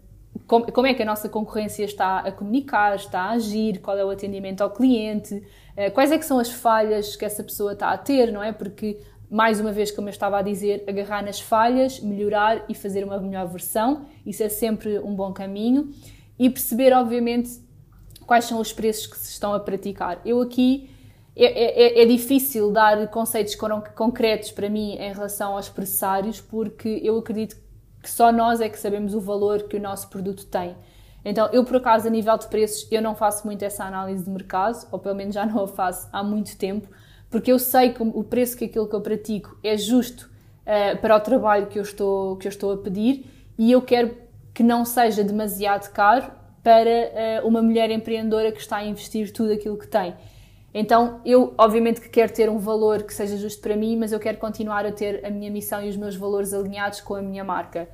como, 0.46 0.88
é 0.88 0.94
que 0.94 1.02
a 1.02 1.06
nossa 1.06 1.28
concorrência 1.28 1.84
está 1.84 2.20
a 2.20 2.32
comunicar, 2.32 2.96
está 2.96 3.22
a 3.22 3.32
agir, 3.32 3.80
qual 3.80 3.98
é 3.98 4.06
o 4.06 4.10
atendimento 4.10 4.62
ao 4.62 4.70
cliente, 4.70 5.36
uh, 5.36 5.92
quais 5.94 6.12
é 6.12 6.18
que 6.18 6.26
são 6.26 6.38
as 6.38 6.52
falhas 6.52 7.16
que 7.16 7.26
essa 7.26 7.44
pessoa 7.44 7.74
está 7.74 7.90
a 7.90 7.98
ter, 7.98 8.32
não 8.32 8.44
é? 8.44 8.52
Porque 8.52 9.00
mais 9.30 9.60
uma 9.60 9.72
vez, 9.72 9.92
como 9.92 10.08
eu 10.08 10.12
estava 10.12 10.40
a 10.40 10.42
dizer, 10.42 10.84
agarrar 10.88 11.24
nas 11.24 11.40
falhas, 11.40 12.00
melhorar 12.00 12.66
e 12.68 12.74
fazer 12.74 13.04
uma 13.04 13.20
melhor 13.20 13.48
versão, 13.48 14.06
isso 14.26 14.42
é 14.42 14.50
sempre 14.50 14.98
um 15.00 15.14
bom 15.14 15.32
caminho. 15.32 15.92
E 16.38 16.50
perceber, 16.50 16.94
obviamente, 16.94 17.50
quais 18.30 18.46
são 18.46 18.60
os 18.60 18.72
preços 18.72 19.08
que 19.08 19.18
se 19.18 19.32
estão 19.32 19.56
a 19.56 19.60
praticar. 19.60 20.22
Eu 20.24 20.40
aqui 20.40 20.88
é, 21.36 21.46
é, 21.46 22.00
é, 22.00 22.04
é 22.04 22.06
difícil 22.06 22.72
dar 22.72 23.08
conceitos 23.08 23.56
concretos 23.96 24.52
para 24.52 24.70
mim 24.70 24.92
em 25.00 25.12
relação 25.12 25.54
aos 25.54 25.68
pressários, 25.68 26.40
porque 26.40 27.02
eu 27.04 27.18
acredito 27.18 27.56
que 28.04 28.10
só 28.10 28.32
nós 28.32 28.62
é 28.62 28.70
que 28.70 28.78
sabemos 28.78 29.16
o 29.16 29.20
valor 29.20 29.64
que 29.64 29.78
o 29.78 29.80
nosso 29.80 30.10
produto 30.10 30.46
tem. 30.46 30.78
Então, 31.26 31.50
eu 31.52 31.66
por 31.66 31.78
acaso, 31.78 32.08
a 32.08 32.12
nível 32.12 32.38
de 32.38 32.48
preços, 32.48 32.88
eu 32.92 33.02
não 33.02 33.16
faço 33.16 33.48
muito 33.48 33.64
essa 33.64 33.84
análise 33.84 34.24
de 34.24 34.30
mercado, 34.30 34.88
ou 34.92 35.00
pelo 35.00 35.16
menos 35.16 35.34
já 35.34 35.44
não 35.44 35.64
a 35.64 35.68
faço 35.68 36.08
há 36.14 36.24
muito 36.24 36.56
tempo, 36.56 36.88
porque 37.32 37.52
eu 37.52 37.58
sei 37.58 37.94
que 37.94 38.04
o 38.04 38.24
preço 38.24 38.56
que 38.56 38.66
aquilo 38.66 38.88
que 38.88 38.96
eu 38.96 39.02
pratico 39.02 39.58
é 39.64 39.76
justo 39.76 40.30
uh, 40.68 40.96
para 41.02 41.16
o 41.16 41.20
trabalho 41.20 41.66
que 41.66 41.80
eu, 41.80 41.84
estou, 41.84 42.38
que 42.38 42.48
eu 42.48 42.50
estou 42.50 42.74
a 42.74 42.78
pedir 42.78 43.26
e 43.58 43.72
eu 43.72 43.82
quero 43.82 44.16
que 44.54 44.62
não 44.62 44.86
seja 44.86 45.24
demasiado 45.24 45.92
caro 45.92 46.38
para 46.64 47.44
uh, 47.44 47.48
uma 47.48 47.62
mulher 47.62 47.90
empreendedora 47.90 48.52
que 48.52 48.60
está 48.60 48.78
a 48.78 48.86
investir 48.86 49.32
tudo 49.32 49.54
aquilo 49.54 49.78
que 49.78 49.88
tem. 49.88 50.16
Então, 50.74 51.20
eu 51.26 51.54
obviamente 51.58 52.00
que 52.00 52.10
quero 52.10 52.32
ter 52.32 52.50
um 52.50 52.60
valor 52.60 53.04
que 53.04 53.14
seja 53.14 53.38
justo 53.38 53.62
para 53.62 53.76
mim, 53.76 53.98
mas 53.98 54.12
eu 54.12 54.20
quero 54.20 54.38
continuar 54.38 54.86
a 54.86 54.92
ter 54.92 55.26
a 55.26 55.30
minha 55.30 55.50
missão 55.50 55.84
e 55.84 55.90
os 55.90 55.98
meus 55.98 56.16
valores 56.16 56.54
alinhados 56.54 57.02
com 57.02 57.16
a 57.16 57.22
minha 57.22 57.44
marca. 57.44 57.90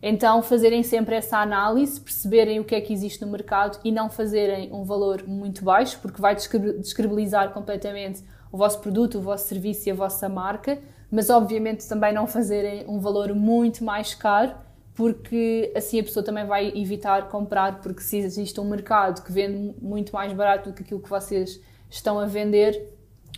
Então, 0.00 0.42
fazerem 0.42 0.82
sempre 0.82 1.16
essa 1.16 1.38
análise, 1.38 2.00
perceberem 2.00 2.60
o 2.60 2.64
que 2.64 2.74
é 2.74 2.80
que 2.80 2.92
existe 2.92 3.24
no 3.24 3.32
mercado 3.32 3.80
e 3.82 3.90
não 3.90 4.08
fazerem 4.08 4.72
um 4.72 4.84
valor 4.84 5.24
muito 5.26 5.64
baixo, 5.64 5.98
porque 6.00 6.20
vai 6.20 6.36
descredibilizar 6.36 7.50
completamente 7.52 8.22
o 8.52 8.56
vosso 8.56 8.80
produto, 8.80 9.18
o 9.18 9.20
vosso 9.20 9.48
serviço 9.48 9.88
e 9.88 9.92
a 9.92 9.94
vossa 9.94 10.28
marca, 10.28 10.78
mas 11.10 11.30
obviamente 11.30 11.88
também 11.88 12.12
não 12.12 12.26
fazerem 12.26 12.84
um 12.86 13.00
valor 13.00 13.34
muito 13.34 13.82
mais 13.82 14.14
caro, 14.14 14.54
porque 14.98 15.72
assim 15.76 16.00
a 16.00 16.02
pessoa 16.02 16.24
também 16.24 16.44
vai 16.44 16.72
evitar 16.74 17.28
comprar, 17.28 17.80
porque 17.80 18.00
se 18.00 18.16
existe 18.16 18.58
um 18.58 18.64
mercado 18.64 19.22
que 19.22 19.30
vende 19.30 19.72
muito 19.80 20.12
mais 20.12 20.32
barato 20.32 20.70
do 20.70 20.74
que 20.74 20.82
aquilo 20.82 20.98
que 20.98 21.08
vocês 21.08 21.60
estão 21.88 22.18
a 22.18 22.26
vender, 22.26 22.92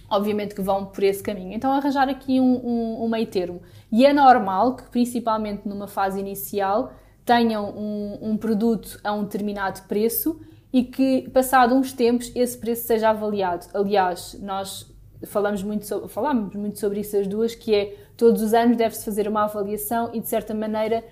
obviamente 0.09 0.55
que 0.55 0.63
vão 0.63 0.87
por 0.87 1.05
esse 1.05 1.23
caminho. 1.23 1.53
Então 1.53 1.71
arranjar 1.71 2.09
aqui 2.09 2.41
um, 2.41 2.67
um, 2.67 3.05
um 3.05 3.09
meio 3.11 3.27
termo. 3.27 3.61
E 3.93 4.07
é 4.07 4.13
normal 4.15 4.75
que, 4.75 4.85
principalmente 4.85 5.69
numa 5.69 5.87
fase 5.87 6.19
inicial, 6.19 6.95
tenham 7.27 7.69
um, 7.77 8.31
um 8.31 8.37
produto 8.39 8.99
a 9.05 9.13
um 9.13 9.25
determinado 9.25 9.83
preço 9.83 10.41
e 10.73 10.83
que, 10.83 11.29
passado 11.29 11.75
uns 11.75 11.93
tempos, 11.93 12.33
esse 12.35 12.57
preço 12.57 12.87
seja 12.87 13.11
avaliado. 13.11 13.67
Aliás, 13.75 14.35
nós 14.41 14.91
falamos 15.27 15.63
muito 15.63 15.85
sobre, 15.85 16.09
falamos 16.09 16.55
muito 16.55 16.79
sobre 16.79 17.01
isso 17.01 17.19
as 17.19 17.27
duas, 17.27 17.55
que 17.55 17.75
é 17.75 17.95
todos 18.17 18.41
os 18.41 18.55
anos 18.55 18.79
deve-se 18.79 19.05
fazer 19.05 19.29
uma 19.29 19.45
avaliação 19.45 20.09
e, 20.15 20.21
de 20.21 20.29
certa 20.29 20.55
maneira, 20.55 21.05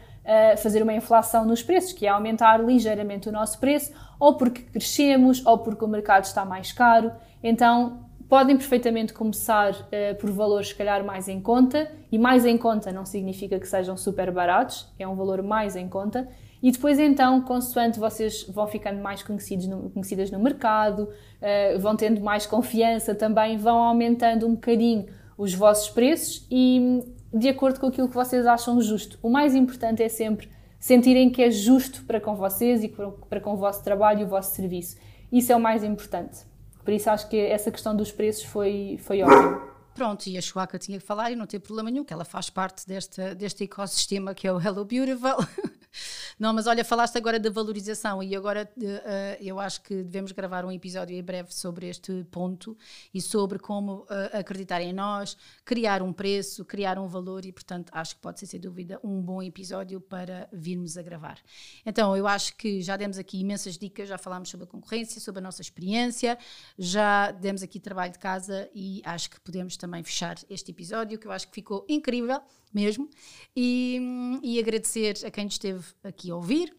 fazer 0.59 0.83
uma 0.83 0.93
inflação 0.93 1.45
nos 1.45 1.63
preços, 1.63 1.93
que 1.93 2.07
é 2.07 2.11
aumentar 2.11 2.59
ligeiramente 2.59 3.29
o 3.29 3.33
nosso 3.33 3.59
preço, 3.59 3.93
ou 4.21 4.37
porque 4.37 4.63
crescemos, 4.63 5.45
ou 5.47 5.59
porque 5.59 5.85
o 5.85 5.89
mercado 5.89 6.25
está 6.25 6.45
mais 6.45 6.73
caro. 6.73 7.13
Então, 7.43 8.09
podem 8.29 8.57
perfeitamente 8.57 9.13
começar 9.13 9.73
uh, 9.73 10.15
por 10.21 10.31
valores, 10.31 10.69
se 10.69 10.75
calhar, 10.75 11.03
mais 11.05 11.29
em 11.29 11.41
conta, 11.41 11.91
e 12.13 12.19
mais 12.19 12.45
em 12.45 12.59
conta 12.59 12.93
não 12.93 13.07
significa 13.07 13.59
que 13.59 13.67
sejam 13.67 13.97
super 13.97 14.31
baratos, 14.31 14.93
é 14.99 15.09
um 15.09 15.17
valor 15.17 15.43
mais 15.43 15.75
em 15.77 15.89
conta. 15.89 16.29
E 16.63 16.71
depois, 16.71 16.99
então, 16.99 17.41
consoante 17.41 17.99
vocês 17.99 18.45
vão 18.49 18.67
ficando 18.67 19.01
mais 19.01 19.23
conhecidos 19.23 19.67
no, 19.67 19.91
conhecidas 19.91 20.31
no 20.31 20.39
mercado, 20.41 21.05
uh, 21.05 21.79
vão 21.79 21.97
tendo 21.97 22.21
mais 22.21 22.47
confiança 22.47 23.15
também, 23.15 23.57
vão 23.57 23.79
aumentando 23.79 24.47
um 24.47 24.55
bocadinho 24.55 25.07
os 25.37 25.55
vossos 25.55 25.89
preços 25.89 26.47
e 26.51 27.05
de 27.33 27.49
acordo 27.49 27.81
com 27.81 27.87
aquilo 27.87 28.09
que 28.09 28.15
vocês 28.15 28.47
acham 28.47 28.81
justo. 28.81 29.19
O 29.23 29.31
mais 29.31 29.55
importante 29.55 30.03
é 30.03 30.09
sempre 30.09 30.49
sentirem 30.79 31.31
que 31.31 31.43
é 31.43 31.51
justo 31.51 32.05
para 32.05 32.21
com 32.21 32.35
vocês 32.35 32.83
e 32.83 32.89
para 32.89 33.41
com 33.41 33.55
o 33.55 33.57
vosso 33.57 33.83
trabalho 33.83 34.21
e 34.21 34.25
o 34.25 34.29
vosso 34.29 34.55
serviço. 34.55 34.97
Isso 35.31 35.53
é 35.53 35.57
o 35.57 35.61
mais 35.61 35.85
importante. 35.85 36.41
Por 36.85 36.93
isso 36.93 37.11
acho 37.11 37.29
que 37.29 37.37
essa 37.37 37.71
questão 37.71 37.95
dos 37.95 38.11
preços 38.11 38.45
foi, 38.45 38.99
foi 39.03 39.23
ótima. 39.23 39.69
Pronto, 39.95 40.27
e 40.29 40.39
a 40.39 40.41
Chuaca 40.41 40.79
tinha 40.79 40.99
que 40.99 41.05
falar 41.05 41.31
e 41.33 41.37
não 41.37 41.45
tem 41.45 41.59
problema 41.59 41.91
nenhum, 41.91 42.05
que 42.05 42.13
ela 42.13 42.25
faz 42.25 42.49
parte 42.49 42.87
desta, 42.87 43.35
deste 43.35 43.65
ecossistema 43.65 44.33
que 44.33 44.47
é 44.47 44.53
o 44.53 44.61
Hello 44.61 44.85
Beautiful. 44.85 45.45
Não, 46.39 46.55
mas 46.55 46.69
olha, 46.69 46.85
falaste 46.85 47.17
agora 47.19 47.41
da 47.41 47.51
valorização 47.51 48.23
e 48.23 48.37
agora 48.37 48.71
uh, 48.77 49.43
eu 49.43 49.59
acho 49.59 49.83
que 49.83 50.05
devemos 50.05 50.31
gravar 50.31 50.65
um 50.65 50.71
episódio 50.71 51.17
em 51.17 51.23
breve 51.23 51.53
sobre 51.53 51.89
este 51.89 52.25
ponto 52.31 52.79
e 53.13 53.21
sobre 53.21 53.59
como 53.59 54.03
uh, 54.03 54.07
acreditar 54.39 54.81
em 54.81 54.93
nós, 54.93 55.37
criar 55.65 56.01
um 56.01 56.13
preço, 56.13 56.65
criar 56.65 56.97
um 56.97 57.09
valor 57.09 57.45
e, 57.45 57.51
portanto, 57.51 57.91
acho 57.93 58.15
que 58.15 58.23
pode 58.23 58.39
ser, 58.39 58.47
sem 58.47 58.61
dúvida, 58.61 59.01
um 59.03 59.21
bom 59.21 59.43
episódio 59.43 60.01
para 60.01 60.49
virmos 60.53 60.97
a 60.97 61.03
gravar. 61.03 61.41
Então, 61.85 62.17
eu 62.17 62.29
acho 62.29 62.57
que 62.57 62.83
já 62.83 62.97
demos 62.97 63.19
aqui 63.19 63.41
imensas 63.41 63.77
dicas, 63.77 64.09
já 64.09 64.17
falámos 64.17 64.49
sobre 64.49 64.65
a 64.65 64.69
concorrência, 64.69 65.21
sobre 65.21 65.41
a 65.41 65.43
nossa 65.43 65.61
experiência, 65.61 66.39
já 66.79 67.33
demos 67.33 67.65
aqui 67.65 67.81
trabalho 67.81 68.13
de 68.13 68.19
casa 68.19 68.71
e 68.73 69.03
acho 69.05 69.29
que 69.31 69.41
podemos 69.41 69.77
também 69.77 70.05
fechar 70.05 70.37
este 70.49 70.71
episódio, 70.71 71.19
que 71.19 71.27
eu 71.27 71.33
acho 71.33 71.49
que 71.49 71.55
ficou 71.55 71.85
incrível 71.89 72.41
mesmo. 72.73 73.09
E, 73.57 74.41
e 74.43 74.59
agradecer 74.59 75.17
a 75.25 75.31
quem 75.31 75.47
esteve 75.47 75.85
aqui 76.03 76.28
a 76.31 76.37
ouvir 76.37 76.77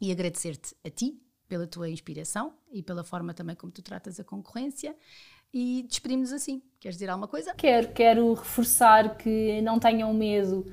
e 0.00 0.12
agradecer-te 0.12 0.74
a 0.84 0.90
ti 0.90 1.20
pela 1.48 1.66
tua 1.66 1.88
inspiração 1.88 2.52
e 2.70 2.82
pela 2.82 3.02
forma 3.02 3.32
também 3.32 3.56
como 3.56 3.72
tu 3.72 3.82
tratas 3.82 4.20
a 4.20 4.24
concorrência. 4.24 4.94
E 5.52 5.84
despedimos 5.88 6.32
assim. 6.32 6.62
Queres 6.78 6.96
dizer 6.96 7.08
alguma 7.08 7.26
coisa? 7.26 7.54
Quero, 7.54 7.88
quero 7.92 8.34
reforçar 8.34 9.16
que 9.16 9.62
não 9.62 9.78
tenham 9.78 10.12
medo 10.12 10.66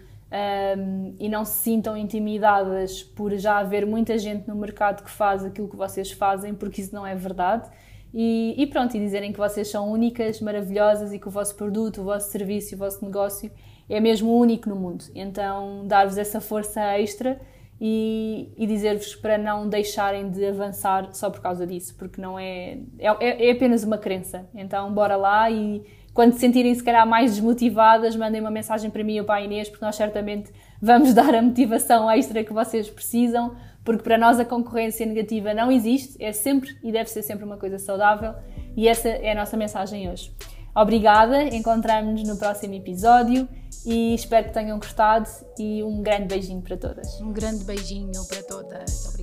um, 0.78 1.16
e 1.18 1.30
não 1.30 1.46
se 1.46 1.60
sintam 1.60 1.96
intimidadas 1.96 3.02
por 3.02 3.36
já 3.38 3.60
haver 3.60 3.86
muita 3.86 4.18
gente 4.18 4.48
no 4.48 4.56
mercado 4.56 5.04
que 5.04 5.10
faz 5.10 5.46
aquilo 5.46 5.70
que 5.70 5.78
vocês 5.78 6.12
fazem, 6.12 6.54
porque 6.54 6.82
isso 6.82 6.94
não 6.94 7.08
é 7.08 7.16
verdade. 7.16 7.70
E, 8.14 8.54
e 8.58 8.68
pronto, 8.68 8.96
e 8.96 9.00
dizerem 9.00 9.32
que 9.32 9.38
vocês 9.38 9.70
são 9.70 9.90
únicas, 9.92 10.42
maravilhosas 10.42 11.14
e 11.14 11.20
que 11.20 11.28
o 11.28 11.32
vosso 11.32 11.56
produto, 11.56 12.02
o 12.02 12.04
vosso 12.04 12.32
serviço, 12.32 12.76
o 12.76 12.78
vosso 12.78 13.04
negócio 13.04 13.52
é 13.90 14.00
mesmo 14.00 14.38
único 14.38 14.70
no 14.70 14.76
mundo. 14.76 15.06
Então, 15.14 15.86
dar-vos 15.88 16.18
essa 16.18 16.42
força 16.42 16.82
extra 16.98 17.40
e, 17.80 18.54
e 18.58 18.66
dizer-vos 18.66 19.16
para 19.16 19.38
não 19.38 19.68
deixarem 19.68 20.30
de 20.30 20.46
avançar 20.46 21.10
só 21.14 21.30
por 21.30 21.42
causa 21.42 21.68
disso, 21.68 21.96
porque 21.98 22.22
não 22.22 22.40
é, 22.40 22.80
é, 22.98 23.48
é 23.48 23.52
apenas 23.52 23.84
uma 23.84 23.98
crença. 23.98 24.48
Então, 24.54 24.94
bora 24.94 25.16
lá 25.16 25.50
e 25.52 25.84
quando 26.14 26.34
se 26.34 26.40
sentirem 26.40 26.74
se 26.74 26.82
calhar 26.82 27.06
mais 27.06 27.32
desmotivadas, 27.32 28.16
mandem 28.16 28.40
uma 28.40 28.50
mensagem 28.50 28.90
para 28.90 29.04
mim 29.04 29.20
ou 29.20 29.26
para 29.26 29.36
a 29.36 29.42
Inês, 29.42 29.68
porque 29.70 29.84
nós 29.84 29.98
certamente 29.98 30.50
vamos 30.82 31.12
dar 31.14 31.36
a 31.36 31.42
motivação 31.42 32.10
extra 32.10 32.44
que 32.44 32.54
vocês 32.54 32.90
precisam, 32.90 33.54
porque 33.84 34.02
para 34.02 34.18
nós 34.18 34.40
a 34.40 34.46
concorrência 34.46 35.06
negativa 35.06 35.54
não 35.54 35.70
existe, 35.70 36.16
é 36.24 36.32
sempre 36.32 36.76
e 36.82 36.92
deve 36.92 37.10
ser 37.10 37.22
sempre 37.22 37.44
uma 37.44 37.58
coisa 37.58 37.78
saudável, 37.78 38.34
e 38.78 38.88
essa 38.88 39.10
é 39.10 39.32
a 39.32 39.36
nossa 39.36 39.58
mensagem 39.58 40.10
hoje. 40.10 40.32
Obrigada, 40.74 41.44
encontramos-nos 41.56 42.28
no 42.28 42.38
próximo 42.38 42.74
episódio 42.74 43.48
e 43.86 44.16
espero 44.16 44.48
que 44.48 44.54
tenham 44.54 44.80
gostado 44.80 45.30
e 45.60 45.84
um 45.84 46.02
grande 46.02 46.26
beijinho 46.26 46.62
para 46.62 46.76
todas. 46.76 47.22
Um 47.22 47.32
grande 47.32 47.64
beijinho 47.64 48.26
para 48.28 48.44
todas. 48.44 49.15